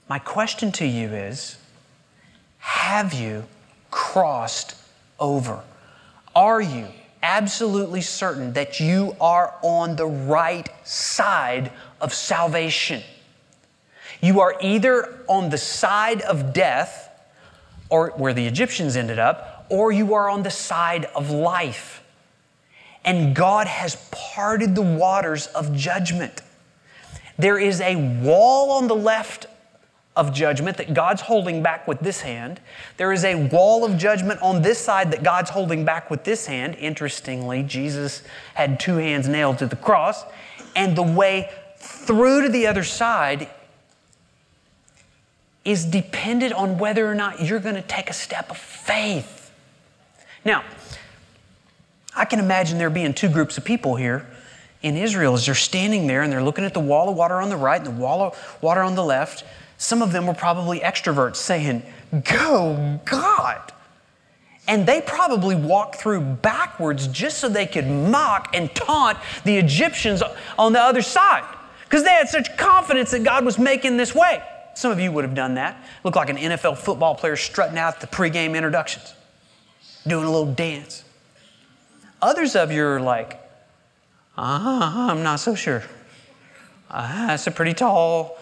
My 0.07 0.19
question 0.19 0.71
to 0.73 0.85
you 0.85 1.07
is 1.07 1.57
Have 2.59 3.13
you 3.13 3.45
crossed 3.89 4.75
over? 5.19 5.61
Are 6.35 6.61
you 6.61 6.87
absolutely 7.23 8.01
certain 8.01 8.53
that 8.53 8.79
you 8.79 9.15
are 9.21 9.53
on 9.61 9.95
the 9.95 10.05
right 10.05 10.69
side 10.85 11.71
of 11.99 12.13
salvation? 12.13 13.03
You 14.21 14.39
are 14.39 14.55
either 14.61 15.19
on 15.27 15.49
the 15.49 15.57
side 15.57 16.21
of 16.21 16.53
death, 16.53 17.09
or 17.89 18.11
where 18.15 18.33
the 18.33 18.45
Egyptians 18.45 18.95
ended 18.95 19.19
up, 19.19 19.65
or 19.69 19.91
you 19.91 20.13
are 20.13 20.29
on 20.29 20.43
the 20.43 20.51
side 20.51 21.05
of 21.15 21.29
life. 21.29 22.03
And 23.03 23.35
God 23.35 23.67
has 23.67 23.95
parted 24.11 24.75
the 24.75 24.81
waters 24.81 25.47
of 25.47 25.75
judgment. 25.75 26.41
There 27.37 27.57
is 27.57 27.81
a 27.81 27.95
wall 27.95 28.71
on 28.71 28.87
the 28.87 28.95
left 28.95 29.47
of 30.15 30.33
judgment 30.33 30.77
that 30.77 30.93
God's 30.93 31.21
holding 31.21 31.63
back 31.63 31.87
with 31.87 31.99
this 32.01 32.21
hand. 32.21 32.59
There 32.97 33.11
is 33.11 33.23
a 33.23 33.47
wall 33.47 33.83
of 33.83 33.97
judgment 33.97 34.41
on 34.41 34.61
this 34.61 34.77
side 34.77 35.11
that 35.11 35.23
God's 35.23 35.49
holding 35.49 35.83
back 35.83 36.11
with 36.11 36.23
this 36.23 36.45
hand. 36.45 36.75
Interestingly, 36.75 37.63
Jesus 37.63 38.21
had 38.53 38.79
two 38.79 38.97
hands 38.97 39.27
nailed 39.27 39.57
to 39.59 39.65
the 39.65 39.75
cross. 39.75 40.23
And 40.75 40.95
the 40.95 41.03
way 41.03 41.49
through 41.77 42.43
to 42.43 42.49
the 42.49 42.67
other 42.67 42.83
side 42.83 43.49
is 45.63 45.85
dependent 45.85 46.53
on 46.53 46.77
whether 46.77 47.09
or 47.09 47.15
not 47.15 47.41
you're 47.41 47.59
going 47.59 47.75
to 47.75 47.81
take 47.81 48.09
a 48.09 48.13
step 48.13 48.49
of 48.49 48.57
faith. 48.57 49.51
Now, 50.43 50.63
I 52.15 52.25
can 52.25 52.39
imagine 52.39 52.77
there 52.77 52.89
being 52.89 53.13
two 53.13 53.29
groups 53.29 53.57
of 53.57 53.63
people 53.63 53.95
here 53.95 54.27
in 54.81 54.97
Israel 54.97 55.35
as 55.35 55.45
they're 55.45 55.55
standing 55.55 56.07
there 56.07 56.23
and 56.23 56.31
they're 56.31 56.43
looking 56.43 56.65
at 56.65 56.73
the 56.73 56.79
wall 56.79 57.09
of 57.09 57.15
water 57.15 57.35
on 57.35 57.49
the 57.49 57.57
right 57.57 57.77
and 57.77 57.85
the 57.85 58.01
wall 58.01 58.21
of 58.21 58.57
water 58.61 58.81
on 58.81 58.95
the 58.95 59.03
left. 59.03 59.43
Some 59.77 60.01
of 60.01 60.11
them 60.11 60.27
were 60.27 60.33
probably 60.33 60.79
extroverts 60.79 61.37
saying, 61.37 61.83
Go, 62.23 62.99
God. 63.05 63.71
And 64.67 64.85
they 64.85 65.01
probably 65.01 65.55
walked 65.55 65.95
through 65.95 66.21
backwards 66.21 67.07
just 67.07 67.39
so 67.39 67.49
they 67.49 67.65
could 67.65 67.87
mock 67.87 68.55
and 68.55 68.73
taunt 68.75 69.17
the 69.43 69.57
Egyptians 69.57 70.21
on 70.57 70.73
the 70.73 70.81
other 70.81 71.01
side 71.01 71.43
because 71.83 72.03
they 72.03 72.11
had 72.11 72.29
such 72.29 72.57
confidence 72.57 73.11
that 73.11 73.23
God 73.23 73.43
was 73.43 73.57
making 73.57 73.97
this 73.97 74.13
way. 74.13 74.43
Some 74.73 74.91
of 74.91 74.99
you 74.99 75.11
would 75.11 75.23
have 75.23 75.35
done 75.35 75.55
that. 75.55 75.83
Looked 76.03 76.17
like 76.17 76.29
an 76.29 76.37
NFL 76.37 76.77
football 76.77 77.15
player 77.15 77.35
strutting 77.35 77.77
out 77.77 78.01
the 78.01 78.07
pregame 78.07 78.55
introductions, 78.55 79.13
doing 80.07 80.25
a 80.25 80.31
little 80.31 80.53
dance. 80.53 81.03
Others 82.21 82.55
of 82.55 82.71
you 82.71 82.85
are 82.85 83.01
like, 83.01 83.33
uh, 84.37 85.09
I'm 85.09 85.23
not 85.23 85.39
so 85.39 85.55
sure. 85.55 85.83
Uh, 86.89 87.27
that's 87.27 87.47
a 87.47 87.51
pretty 87.51 87.73
tall 87.73 88.37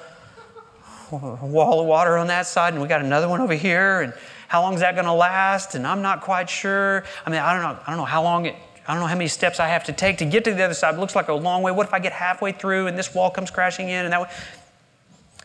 wall 1.11 1.79
of 1.79 1.87
water 1.87 2.17
on 2.17 2.27
that 2.27 2.45
side, 2.45 2.73
and 2.73 2.81
we 2.81 2.87
got 2.87 3.01
another 3.01 3.27
one 3.27 3.41
over 3.41 3.53
here, 3.53 4.01
and 4.01 4.13
how 4.47 4.61
long 4.61 4.73
is 4.73 4.79
that 4.81 4.95
going 4.95 5.05
to 5.05 5.13
last? 5.13 5.75
And 5.75 5.85
I'm 5.85 6.01
not 6.01 6.21
quite 6.21 6.49
sure. 6.49 7.03
I 7.25 7.29
mean, 7.29 7.39
I 7.39 7.53
don't 7.53 7.61
know. 7.61 7.79
I 7.85 7.91
don't 7.91 7.97
know 7.97 8.05
how 8.05 8.23
long 8.23 8.47
it. 8.47 8.55
I 8.87 8.93
don't 8.93 9.01
know 9.01 9.07
how 9.07 9.15
many 9.15 9.27
steps 9.27 9.59
I 9.59 9.67
have 9.67 9.83
to 9.83 9.93
take 9.93 10.17
to 10.17 10.25
get 10.25 10.43
to 10.45 10.53
the 10.53 10.63
other 10.63 10.73
side. 10.73 10.95
It 10.95 10.99
looks 10.99 11.15
like 11.15 11.27
a 11.27 11.33
long 11.33 11.61
way. 11.61 11.71
What 11.71 11.85
if 11.85 11.93
I 11.93 11.99
get 11.99 12.11
halfway 12.11 12.51
through 12.51 12.87
and 12.87 12.97
this 12.97 13.13
wall 13.13 13.29
comes 13.29 13.51
crashing 13.51 13.89
in 13.89 14.05
and 14.05 14.11
that 14.11 14.21
way? 14.21 14.29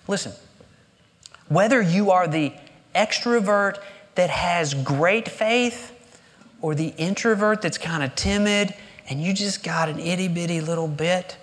Listen, 0.09 0.33
whether 1.48 1.80
you 1.80 2.11
are 2.11 2.26
the 2.26 2.52
extrovert 2.94 3.78
that 4.14 4.30
has 4.30 4.74
great 4.74 5.28
faith 5.28 5.92
or 6.61 6.74
the 6.74 6.94
introvert 6.96 7.62
that's 7.62 7.78
kind 7.78 8.02
of 8.02 8.14
timid 8.14 8.74
and 9.09 9.22
you 9.22 9.35
just 9.35 9.62
got 9.62 9.88
an 9.88 9.98
itty 9.98 10.28
bitty 10.28 10.61
little 10.61 10.88
bit, 10.88 11.37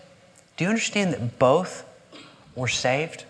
do 0.57 0.63
you 0.63 0.69
understand 0.69 1.13
that 1.13 1.37
both 1.37 1.85
were 2.55 2.67
saved 2.67 3.25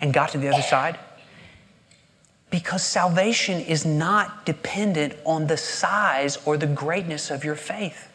and 0.00 0.12
got 0.12 0.30
to 0.30 0.38
the 0.38 0.48
other 0.48 0.62
side? 0.62 0.98
Because 2.50 2.82
salvation 2.82 3.60
is 3.60 3.84
not 3.86 4.44
dependent 4.44 5.14
on 5.24 5.46
the 5.46 5.56
size 5.56 6.38
or 6.44 6.56
the 6.56 6.66
greatness 6.66 7.30
of 7.30 7.44
your 7.44 7.54
faith. 7.54 8.08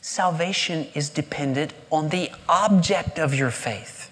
Salvation 0.00 0.86
is 0.94 1.08
dependent 1.08 1.72
on 1.90 2.10
the 2.10 2.30
object 2.48 3.18
of 3.18 3.34
your 3.34 3.50
faith. 3.50 4.10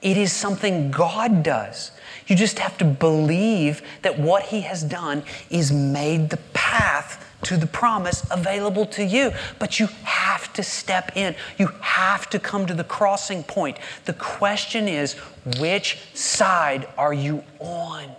It 0.00 0.16
is 0.16 0.32
something 0.32 0.90
God 0.90 1.42
does. 1.42 1.90
You 2.26 2.36
just 2.36 2.58
have 2.58 2.78
to 2.78 2.84
believe 2.84 3.82
that 4.02 4.18
what 4.18 4.44
He 4.44 4.60
has 4.62 4.82
done 4.82 5.24
is 5.50 5.72
made 5.72 6.30
the 6.30 6.36
path 6.52 7.24
to 7.42 7.56
the 7.56 7.66
promise 7.66 8.26
available 8.30 8.86
to 8.86 9.04
you. 9.04 9.32
But 9.58 9.80
you 9.80 9.88
have 10.04 10.52
to 10.54 10.62
step 10.62 11.16
in. 11.16 11.34
You 11.56 11.68
have 11.80 12.28
to 12.30 12.38
come 12.38 12.66
to 12.66 12.74
the 12.74 12.84
crossing 12.84 13.42
point. 13.42 13.78
The 14.04 14.12
question 14.12 14.88
is, 14.88 15.14
which 15.58 15.98
side 16.14 16.86
are 16.96 17.14
you 17.14 17.42
on? 17.58 18.10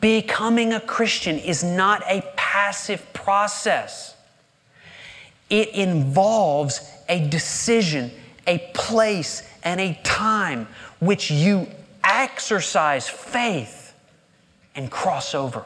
Becoming 0.00 0.72
a 0.72 0.80
Christian 0.80 1.38
is 1.38 1.64
not 1.64 2.02
a 2.06 2.22
passive 2.36 3.12
process. 3.12 4.14
It 5.48 5.70
involves 5.70 6.80
a 7.08 7.26
decision, 7.28 8.10
a 8.46 8.58
place, 8.74 9.42
and 9.66 9.80
a 9.80 9.98
time 10.04 10.68
which 11.00 11.28
you 11.28 11.66
exercise 12.04 13.08
faith 13.08 13.92
and 14.76 14.88
cross 14.88 15.34
over. 15.34 15.64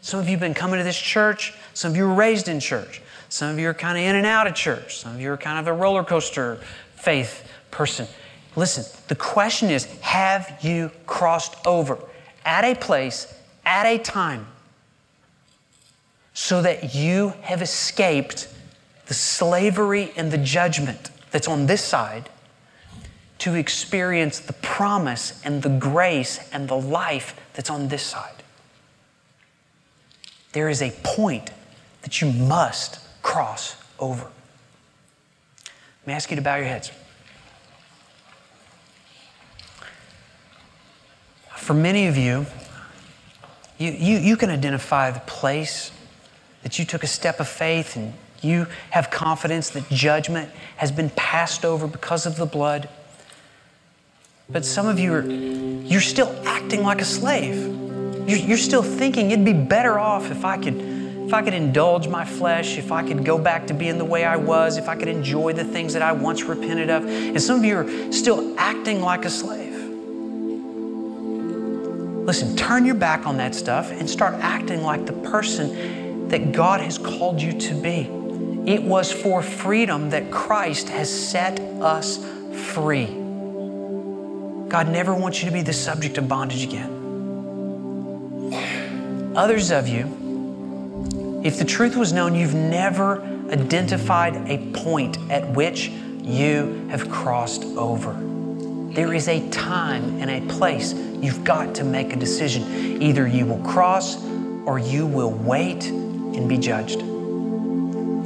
Some 0.00 0.18
of 0.18 0.26
you 0.26 0.32
have 0.32 0.40
been 0.40 0.54
coming 0.54 0.78
to 0.78 0.84
this 0.84 0.98
church. 0.98 1.54
Some 1.74 1.92
of 1.92 1.96
you 1.96 2.08
were 2.08 2.14
raised 2.14 2.48
in 2.48 2.58
church. 2.58 3.00
Some 3.28 3.50
of 3.50 3.60
you 3.60 3.68
are 3.68 3.74
kind 3.74 3.96
of 3.96 4.02
in 4.02 4.16
and 4.16 4.26
out 4.26 4.48
of 4.48 4.54
church. 4.54 4.98
Some 4.98 5.14
of 5.14 5.20
you 5.20 5.30
are 5.30 5.36
kind 5.36 5.60
of 5.60 5.68
a 5.68 5.72
roller 5.72 6.02
coaster 6.02 6.58
faith 6.96 7.48
person. 7.70 8.08
Listen, 8.56 8.84
the 9.06 9.14
question 9.14 9.70
is 9.70 9.84
have 10.00 10.58
you 10.62 10.90
crossed 11.06 11.54
over 11.64 11.96
at 12.44 12.64
a 12.64 12.74
place, 12.74 13.32
at 13.64 13.86
a 13.86 13.98
time, 13.98 14.48
so 16.34 16.60
that 16.60 16.92
you 16.96 17.34
have 17.42 17.62
escaped 17.62 18.52
the 19.06 19.14
slavery 19.14 20.12
and 20.16 20.32
the 20.32 20.38
judgment 20.38 21.10
that's 21.30 21.48
on 21.48 21.66
this 21.66 21.82
side 21.82 22.28
to 23.38 23.54
experience 23.54 24.40
the 24.40 24.52
promise 24.52 25.40
and 25.44 25.62
the 25.62 25.68
grace 25.68 26.48
and 26.52 26.68
the 26.68 26.76
life 26.76 27.34
that's 27.54 27.70
on 27.70 27.88
this 27.88 28.02
side. 28.02 28.42
There 30.52 30.68
is 30.68 30.82
a 30.82 30.90
point 31.02 31.50
that 32.02 32.20
you 32.20 32.32
must 32.32 32.98
cross 33.22 33.76
over. 33.98 34.24
Let 34.24 36.06
me 36.06 36.12
ask 36.14 36.30
you 36.30 36.36
to 36.36 36.42
bow 36.42 36.56
your 36.56 36.66
heads. 36.66 36.90
For 41.56 41.74
many 41.74 42.06
of 42.06 42.16
you, 42.16 42.46
you, 43.76 43.92
you, 43.92 44.18
you 44.18 44.36
can 44.36 44.50
identify 44.50 45.10
the 45.10 45.20
place 45.20 45.92
that 46.62 46.78
you 46.78 46.84
took 46.84 47.04
a 47.04 47.06
step 47.06 47.40
of 47.40 47.48
faith 47.48 47.94
and 47.94 48.14
you 48.40 48.66
have 48.90 49.10
confidence 49.10 49.70
that 49.70 49.88
judgment 49.88 50.50
has 50.76 50.92
been 50.92 51.10
passed 51.10 51.64
over 51.64 51.86
because 51.86 52.26
of 52.26 52.36
the 52.36 52.46
blood. 52.46 52.88
But 54.48 54.64
some 54.64 54.86
of 54.86 54.98
you 54.98 55.12
are 55.14 55.24
you're 55.24 56.00
still 56.00 56.34
acting 56.46 56.82
like 56.82 57.00
a 57.00 57.04
slave. 57.04 57.56
You're, 58.28 58.38
you're 58.38 58.58
still 58.58 58.82
thinking 58.82 59.30
it'd 59.30 59.44
be 59.44 59.52
better 59.52 59.98
off 59.98 60.30
if 60.30 60.44
I 60.44 60.56
could 60.56 60.98
if 61.28 61.34
I 61.34 61.42
could 61.42 61.52
indulge 61.52 62.08
my 62.08 62.24
flesh, 62.24 62.78
if 62.78 62.90
I 62.90 63.06
could 63.06 63.22
go 63.22 63.36
back 63.36 63.66
to 63.66 63.74
being 63.74 63.98
the 63.98 64.04
way 64.04 64.24
I 64.24 64.36
was, 64.36 64.78
if 64.78 64.88
I 64.88 64.96
could 64.96 65.08
enjoy 65.08 65.52
the 65.52 65.64
things 65.64 65.92
that 65.92 66.00
I 66.00 66.12
once 66.12 66.44
repented 66.44 66.88
of. 66.88 67.04
And 67.04 67.42
some 67.42 67.58
of 67.58 67.64
you 67.66 67.76
are 67.76 68.12
still 68.12 68.58
acting 68.58 69.02
like 69.02 69.26
a 69.26 69.30
slave. 69.30 69.74
Listen, 72.24 72.56
turn 72.56 72.86
your 72.86 72.94
back 72.94 73.26
on 73.26 73.36
that 73.38 73.54
stuff 73.54 73.90
and 73.90 74.08
start 74.08 74.34
acting 74.36 74.82
like 74.82 75.04
the 75.04 75.12
person 75.12 76.28
that 76.28 76.52
God 76.52 76.80
has 76.80 76.96
called 76.96 77.42
you 77.42 77.52
to 77.52 77.74
be. 77.74 78.08
It 78.68 78.82
was 78.82 79.10
for 79.10 79.42
freedom 79.42 80.10
that 80.10 80.30
Christ 80.30 80.90
has 80.90 81.08
set 81.08 81.58
us 81.80 82.18
free. 82.52 83.06
God 84.68 84.88
never 84.90 85.14
wants 85.14 85.42
you 85.42 85.48
to 85.48 85.54
be 85.54 85.62
the 85.62 85.72
subject 85.72 86.18
of 86.18 86.28
bondage 86.28 86.64
again. 86.64 86.92
Others 89.34 89.70
of 89.70 89.88
you, 89.88 91.40
if 91.42 91.58
the 91.58 91.64
truth 91.64 91.96
was 91.96 92.12
known, 92.12 92.34
you've 92.34 92.52
never 92.52 93.22
identified 93.50 94.36
a 94.50 94.58
point 94.72 95.16
at 95.30 95.48
which 95.54 95.88
you 96.20 96.86
have 96.90 97.08
crossed 97.10 97.64
over. 97.64 98.12
There 98.92 99.14
is 99.14 99.28
a 99.28 99.48
time 99.48 100.20
and 100.20 100.30
a 100.30 100.42
place 100.52 100.92
you've 100.92 101.42
got 101.42 101.74
to 101.76 101.84
make 101.84 102.12
a 102.12 102.16
decision. 102.16 103.00
Either 103.00 103.26
you 103.26 103.46
will 103.46 103.62
cross 103.66 104.22
or 104.66 104.78
you 104.78 105.06
will 105.06 105.30
wait 105.30 105.86
and 105.86 106.46
be 106.50 106.58
judged. 106.58 107.02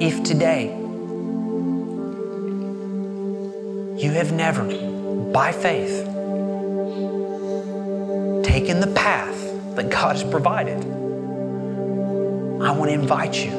If 0.05 0.25
today 0.25 0.65
you 4.03 4.11
have 4.11 4.33
never 4.33 4.65
by 5.31 5.53
faith, 5.53 5.99
taken 8.45 8.81
the 8.81 8.93
path 8.97 9.77
that 9.77 9.91
God 9.91 10.17
has 10.17 10.25
provided, 10.25 10.83
I 10.83 12.73
want 12.73 12.91
to 12.91 12.95
invite 12.95 13.45
you 13.45 13.53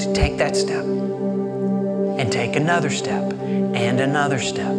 to 0.00 0.12
take 0.14 0.38
that 0.38 0.56
step 0.56 0.86
and 0.86 2.32
take 2.32 2.56
another 2.56 2.88
step 2.88 3.34
and 3.34 4.00
another 4.00 4.38
step. 4.38 4.74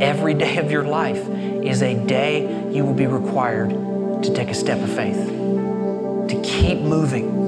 Every 0.00 0.34
day 0.34 0.58
of 0.58 0.70
your 0.70 0.84
life 0.84 1.28
is 1.28 1.82
a 1.82 1.94
day 2.06 2.70
you 2.70 2.84
will 2.84 2.94
be 2.94 3.08
required 3.08 3.70
to 4.22 4.32
take 4.32 4.50
a 4.50 4.54
step 4.54 4.80
of 4.80 4.92
faith, 4.94 5.26
to 6.28 6.40
keep 6.44 6.78
moving. 6.78 7.45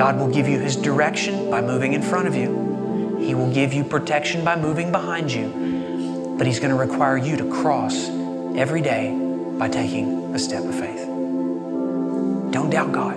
God 0.00 0.18
will 0.18 0.30
give 0.30 0.48
you 0.48 0.58
His 0.58 0.76
direction 0.76 1.50
by 1.50 1.60
moving 1.60 1.92
in 1.92 2.00
front 2.00 2.26
of 2.26 2.34
you, 2.34 3.18
He 3.20 3.34
will 3.34 3.52
give 3.52 3.74
you 3.74 3.84
protection 3.84 4.42
by 4.42 4.56
moving 4.56 4.90
behind 4.90 5.30
you, 5.30 6.36
but 6.38 6.46
He's 6.46 6.58
going 6.58 6.70
to 6.70 6.74
require 6.74 7.18
you 7.18 7.36
to 7.36 7.44
cross 7.50 8.08
every 8.56 8.80
day 8.80 9.14
by 9.58 9.68
taking 9.68 10.34
a 10.34 10.38
step 10.38 10.64
of 10.64 10.74
faith. 10.74 11.04
Don't 11.04 12.70
doubt 12.70 12.92
God. 12.92 13.12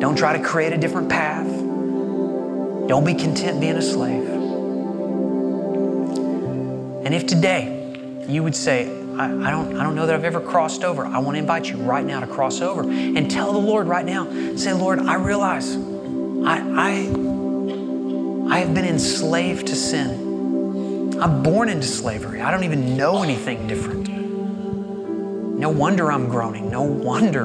Don't 0.00 0.16
try 0.16 0.34
to 0.34 0.42
create 0.42 0.72
a 0.72 0.78
different 0.78 1.10
path. 1.10 1.46
Don't 2.88 3.04
be 3.04 3.12
content 3.12 3.60
being 3.60 3.76
a 3.76 3.82
slave. 3.82 4.26
And 7.04 7.14
if 7.14 7.26
today 7.26 7.94
you 8.26 8.42
would 8.42 8.56
say, 8.56 8.97
I, 9.18 9.48
I, 9.48 9.50
don't, 9.50 9.76
I 9.76 9.82
don't 9.82 9.96
know 9.96 10.06
that 10.06 10.14
I've 10.14 10.24
ever 10.24 10.40
crossed 10.40 10.84
over, 10.84 11.04
I 11.04 11.18
want 11.18 11.34
to 11.34 11.40
invite 11.40 11.68
you 11.68 11.76
right 11.78 12.04
now 12.04 12.20
to 12.20 12.26
cross 12.26 12.60
over 12.60 12.82
and 12.82 13.28
tell 13.28 13.52
the 13.52 13.58
Lord 13.58 13.88
right 13.88 14.04
now, 14.04 14.56
say, 14.56 14.72
Lord, 14.72 15.00
I 15.00 15.14
realize 15.14 15.74
I, 15.74 16.60
I, 16.76 16.92
I 18.54 18.58
have 18.60 18.72
been 18.74 18.84
enslaved 18.84 19.66
to 19.66 19.74
sin. 19.74 21.18
I'm 21.20 21.42
born 21.42 21.68
into 21.68 21.88
slavery. 21.88 22.40
I 22.40 22.52
don't 22.52 22.62
even 22.62 22.96
know 22.96 23.24
anything 23.24 23.66
different. 23.66 24.08
No 24.08 25.68
wonder 25.68 26.12
I'm 26.12 26.28
groaning. 26.28 26.70
No 26.70 26.82
wonder 26.82 27.42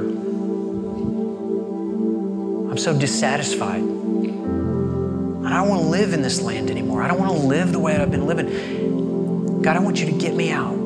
I'm 2.69 2.77
so 2.77 2.95
dissatisfied. 2.97 3.81
I 3.81 5.57
don't 5.57 5.69
want 5.69 5.81
to 5.81 5.87
live 5.87 6.13
in 6.13 6.21
this 6.21 6.39
land 6.39 6.69
anymore. 6.69 7.01
I 7.01 7.07
don't 7.07 7.19
want 7.19 7.31
to 7.31 7.37
live 7.47 7.71
the 7.71 7.79
way 7.79 7.95
I've 7.97 8.11
been 8.11 8.27
living. 8.27 9.61
God, 9.63 9.75
I 9.75 9.79
want 9.79 9.99
you 9.99 10.05
to 10.05 10.11
get 10.11 10.35
me 10.35 10.51
out. 10.51 10.82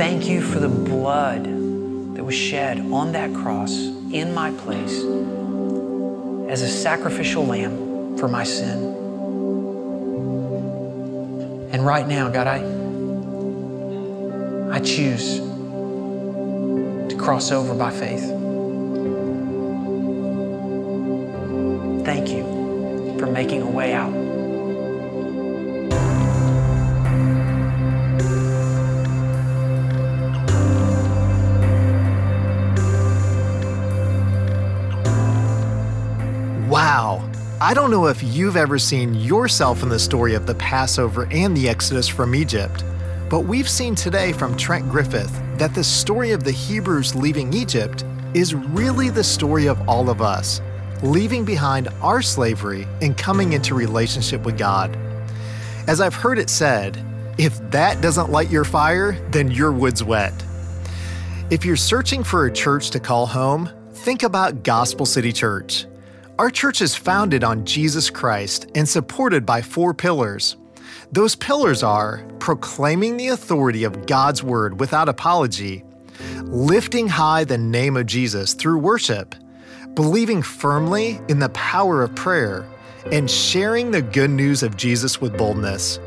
Thank 0.00 0.28
you 0.30 0.40
for 0.40 0.58
the 0.58 0.68
blood 0.70 1.44
that 1.44 2.24
was 2.24 2.34
shed 2.34 2.80
on 2.90 3.12
that 3.12 3.34
cross 3.34 3.70
in 3.70 4.32
my 4.32 4.50
place 4.50 4.98
as 6.50 6.62
a 6.62 6.68
sacrificial 6.70 7.44
lamb 7.44 8.16
for 8.16 8.26
my 8.26 8.42
sin. 8.42 8.82
And 11.70 11.84
right 11.84 12.08
now, 12.08 12.30
God, 12.30 12.46
I, 12.46 12.60
I 14.74 14.80
choose 14.80 15.38
to 17.10 17.16
cross 17.18 17.50
over 17.50 17.74
by 17.74 17.90
faith. 17.90 18.24
Thank 22.06 22.30
you 22.30 23.18
for 23.18 23.26
making 23.26 23.60
a 23.60 23.70
way 23.70 23.92
out. 23.92 24.19
I 37.62 37.74
don't 37.74 37.90
know 37.90 38.06
if 38.06 38.22
you've 38.22 38.56
ever 38.56 38.78
seen 38.78 39.12
yourself 39.14 39.82
in 39.82 39.90
the 39.90 39.98
story 39.98 40.32
of 40.32 40.46
the 40.46 40.54
Passover 40.54 41.28
and 41.30 41.54
the 41.54 41.68
Exodus 41.68 42.08
from 42.08 42.34
Egypt, 42.34 42.82
but 43.28 43.40
we've 43.40 43.68
seen 43.68 43.94
today 43.94 44.32
from 44.32 44.56
Trent 44.56 44.88
Griffith 44.88 45.30
that 45.58 45.74
the 45.74 45.84
story 45.84 46.30
of 46.30 46.42
the 46.42 46.52
Hebrews 46.52 47.14
leaving 47.14 47.52
Egypt 47.52 48.02
is 48.32 48.54
really 48.54 49.10
the 49.10 49.22
story 49.22 49.66
of 49.66 49.86
all 49.86 50.08
of 50.08 50.22
us, 50.22 50.62
leaving 51.02 51.44
behind 51.44 51.88
our 52.00 52.22
slavery 52.22 52.86
and 53.02 53.18
coming 53.18 53.52
into 53.52 53.74
relationship 53.74 54.42
with 54.46 54.56
God. 54.56 54.96
As 55.86 56.00
I've 56.00 56.14
heard 56.14 56.38
it 56.38 56.48
said, 56.48 57.04
if 57.36 57.58
that 57.72 58.00
doesn't 58.00 58.30
light 58.30 58.48
your 58.48 58.64
fire, 58.64 59.12
then 59.32 59.50
your 59.50 59.70
wood's 59.70 60.02
wet. 60.02 60.32
If 61.50 61.66
you're 61.66 61.76
searching 61.76 62.24
for 62.24 62.46
a 62.46 62.52
church 62.52 62.88
to 62.92 63.00
call 63.00 63.26
home, 63.26 63.68
think 63.92 64.22
about 64.22 64.62
Gospel 64.62 65.04
City 65.04 65.30
Church. 65.30 65.84
Our 66.40 66.48
church 66.48 66.80
is 66.80 66.96
founded 66.96 67.44
on 67.44 67.66
Jesus 67.66 68.08
Christ 68.08 68.70
and 68.74 68.88
supported 68.88 69.44
by 69.44 69.60
four 69.60 69.92
pillars. 69.92 70.56
Those 71.12 71.36
pillars 71.36 71.82
are 71.82 72.24
proclaiming 72.38 73.18
the 73.18 73.28
authority 73.28 73.84
of 73.84 74.06
God's 74.06 74.42
Word 74.42 74.80
without 74.80 75.10
apology, 75.10 75.84
lifting 76.44 77.08
high 77.08 77.44
the 77.44 77.58
name 77.58 77.94
of 77.94 78.06
Jesus 78.06 78.54
through 78.54 78.78
worship, 78.78 79.34
believing 79.92 80.40
firmly 80.40 81.20
in 81.28 81.40
the 81.40 81.50
power 81.50 82.02
of 82.02 82.14
prayer, 82.14 82.66
and 83.12 83.30
sharing 83.30 83.90
the 83.90 84.00
good 84.00 84.30
news 84.30 84.62
of 84.62 84.78
Jesus 84.78 85.20
with 85.20 85.36
boldness. 85.36 86.00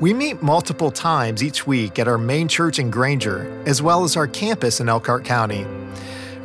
We 0.00 0.12
meet 0.12 0.42
multiple 0.42 0.90
times 0.90 1.44
each 1.44 1.64
week 1.64 2.00
at 2.00 2.08
our 2.08 2.18
main 2.18 2.48
church 2.48 2.80
in 2.80 2.90
Granger, 2.90 3.62
as 3.66 3.80
well 3.80 4.02
as 4.02 4.16
our 4.16 4.26
campus 4.26 4.80
in 4.80 4.88
Elkhart 4.88 5.24
County. 5.24 5.64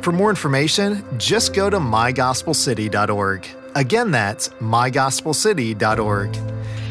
For 0.06 0.12
more 0.12 0.30
information, 0.30 1.04
just 1.18 1.52
go 1.52 1.68
to 1.68 1.78
mygospelcity.org. 1.80 3.48
Again, 3.74 4.12
that's 4.12 4.50
mygospelcity.org. 4.60 6.36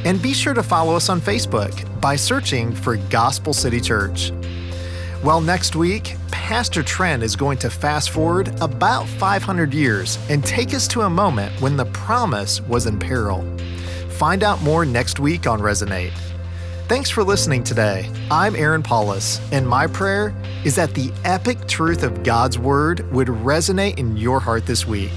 And 0.03 0.21
be 0.21 0.33
sure 0.33 0.53
to 0.53 0.61
follow 0.61 0.97
us 0.97 1.07
on 1.07 1.21
Facebook 1.21 2.01
by 2.01 2.17
searching 2.17 2.75
for 2.75 2.97
Gospel 2.97 3.53
City 3.53 3.79
Church. 3.79 4.33
Well, 5.23 5.39
next 5.39 5.77
week, 5.77 6.17
Pastor 6.29 6.83
Trent 6.83 7.23
is 7.23 7.37
going 7.37 7.57
to 7.59 7.69
fast 7.69 8.09
forward 8.09 8.49
about 8.59 9.07
500 9.07 9.73
years 9.73 10.19
and 10.29 10.43
take 10.43 10.73
us 10.73 10.85
to 10.89 11.03
a 11.03 11.09
moment 11.09 11.61
when 11.61 11.77
the 11.77 11.85
promise 11.85 12.59
was 12.63 12.85
in 12.85 12.99
peril. 12.99 13.45
Find 14.09 14.43
out 14.43 14.61
more 14.61 14.83
next 14.83 15.21
week 15.21 15.47
on 15.47 15.61
Resonate. 15.61 16.11
Thanks 16.87 17.09
for 17.09 17.23
listening 17.23 17.63
today. 17.63 18.11
I'm 18.29 18.55
Aaron 18.55 18.83
Paulus, 18.83 19.41
and 19.51 19.67
my 19.67 19.87
prayer 19.87 20.35
is 20.63 20.75
that 20.75 20.93
the 20.93 21.11
epic 21.23 21.67
truth 21.67 22.03
of 22.03 22.21
God's 22.21 22.59
Word 22.59 23.11
would 23.11 23.27
resonate 23.27 23.97
in 23.97 24.15
your 24.15 24.39
heart 24.39 24.67
this 24.67 24.85
week. 24.85 25.09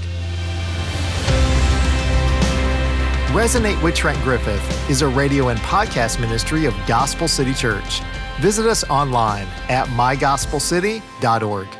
Resonate 3.35 3.79
with 3.83 3.93
Trent 3.93 4.19
Griffith 4.23 4.89
is 4.89 5.03
a 5.03 5.07
radio 5.07 5.49
and 5.49 5.59
podcast 5.59 6.19
ministry 6.19 6.65
of 6.65 6.73
Gospel 6.87 7.27
City 7.27 7.53
Church. 7.53 8.01
Visit 8.39 8.65
us 8.65 8.83
online 8.89 9.45
at 9.69 9.87
mygospelcity.org. 9.89 11.78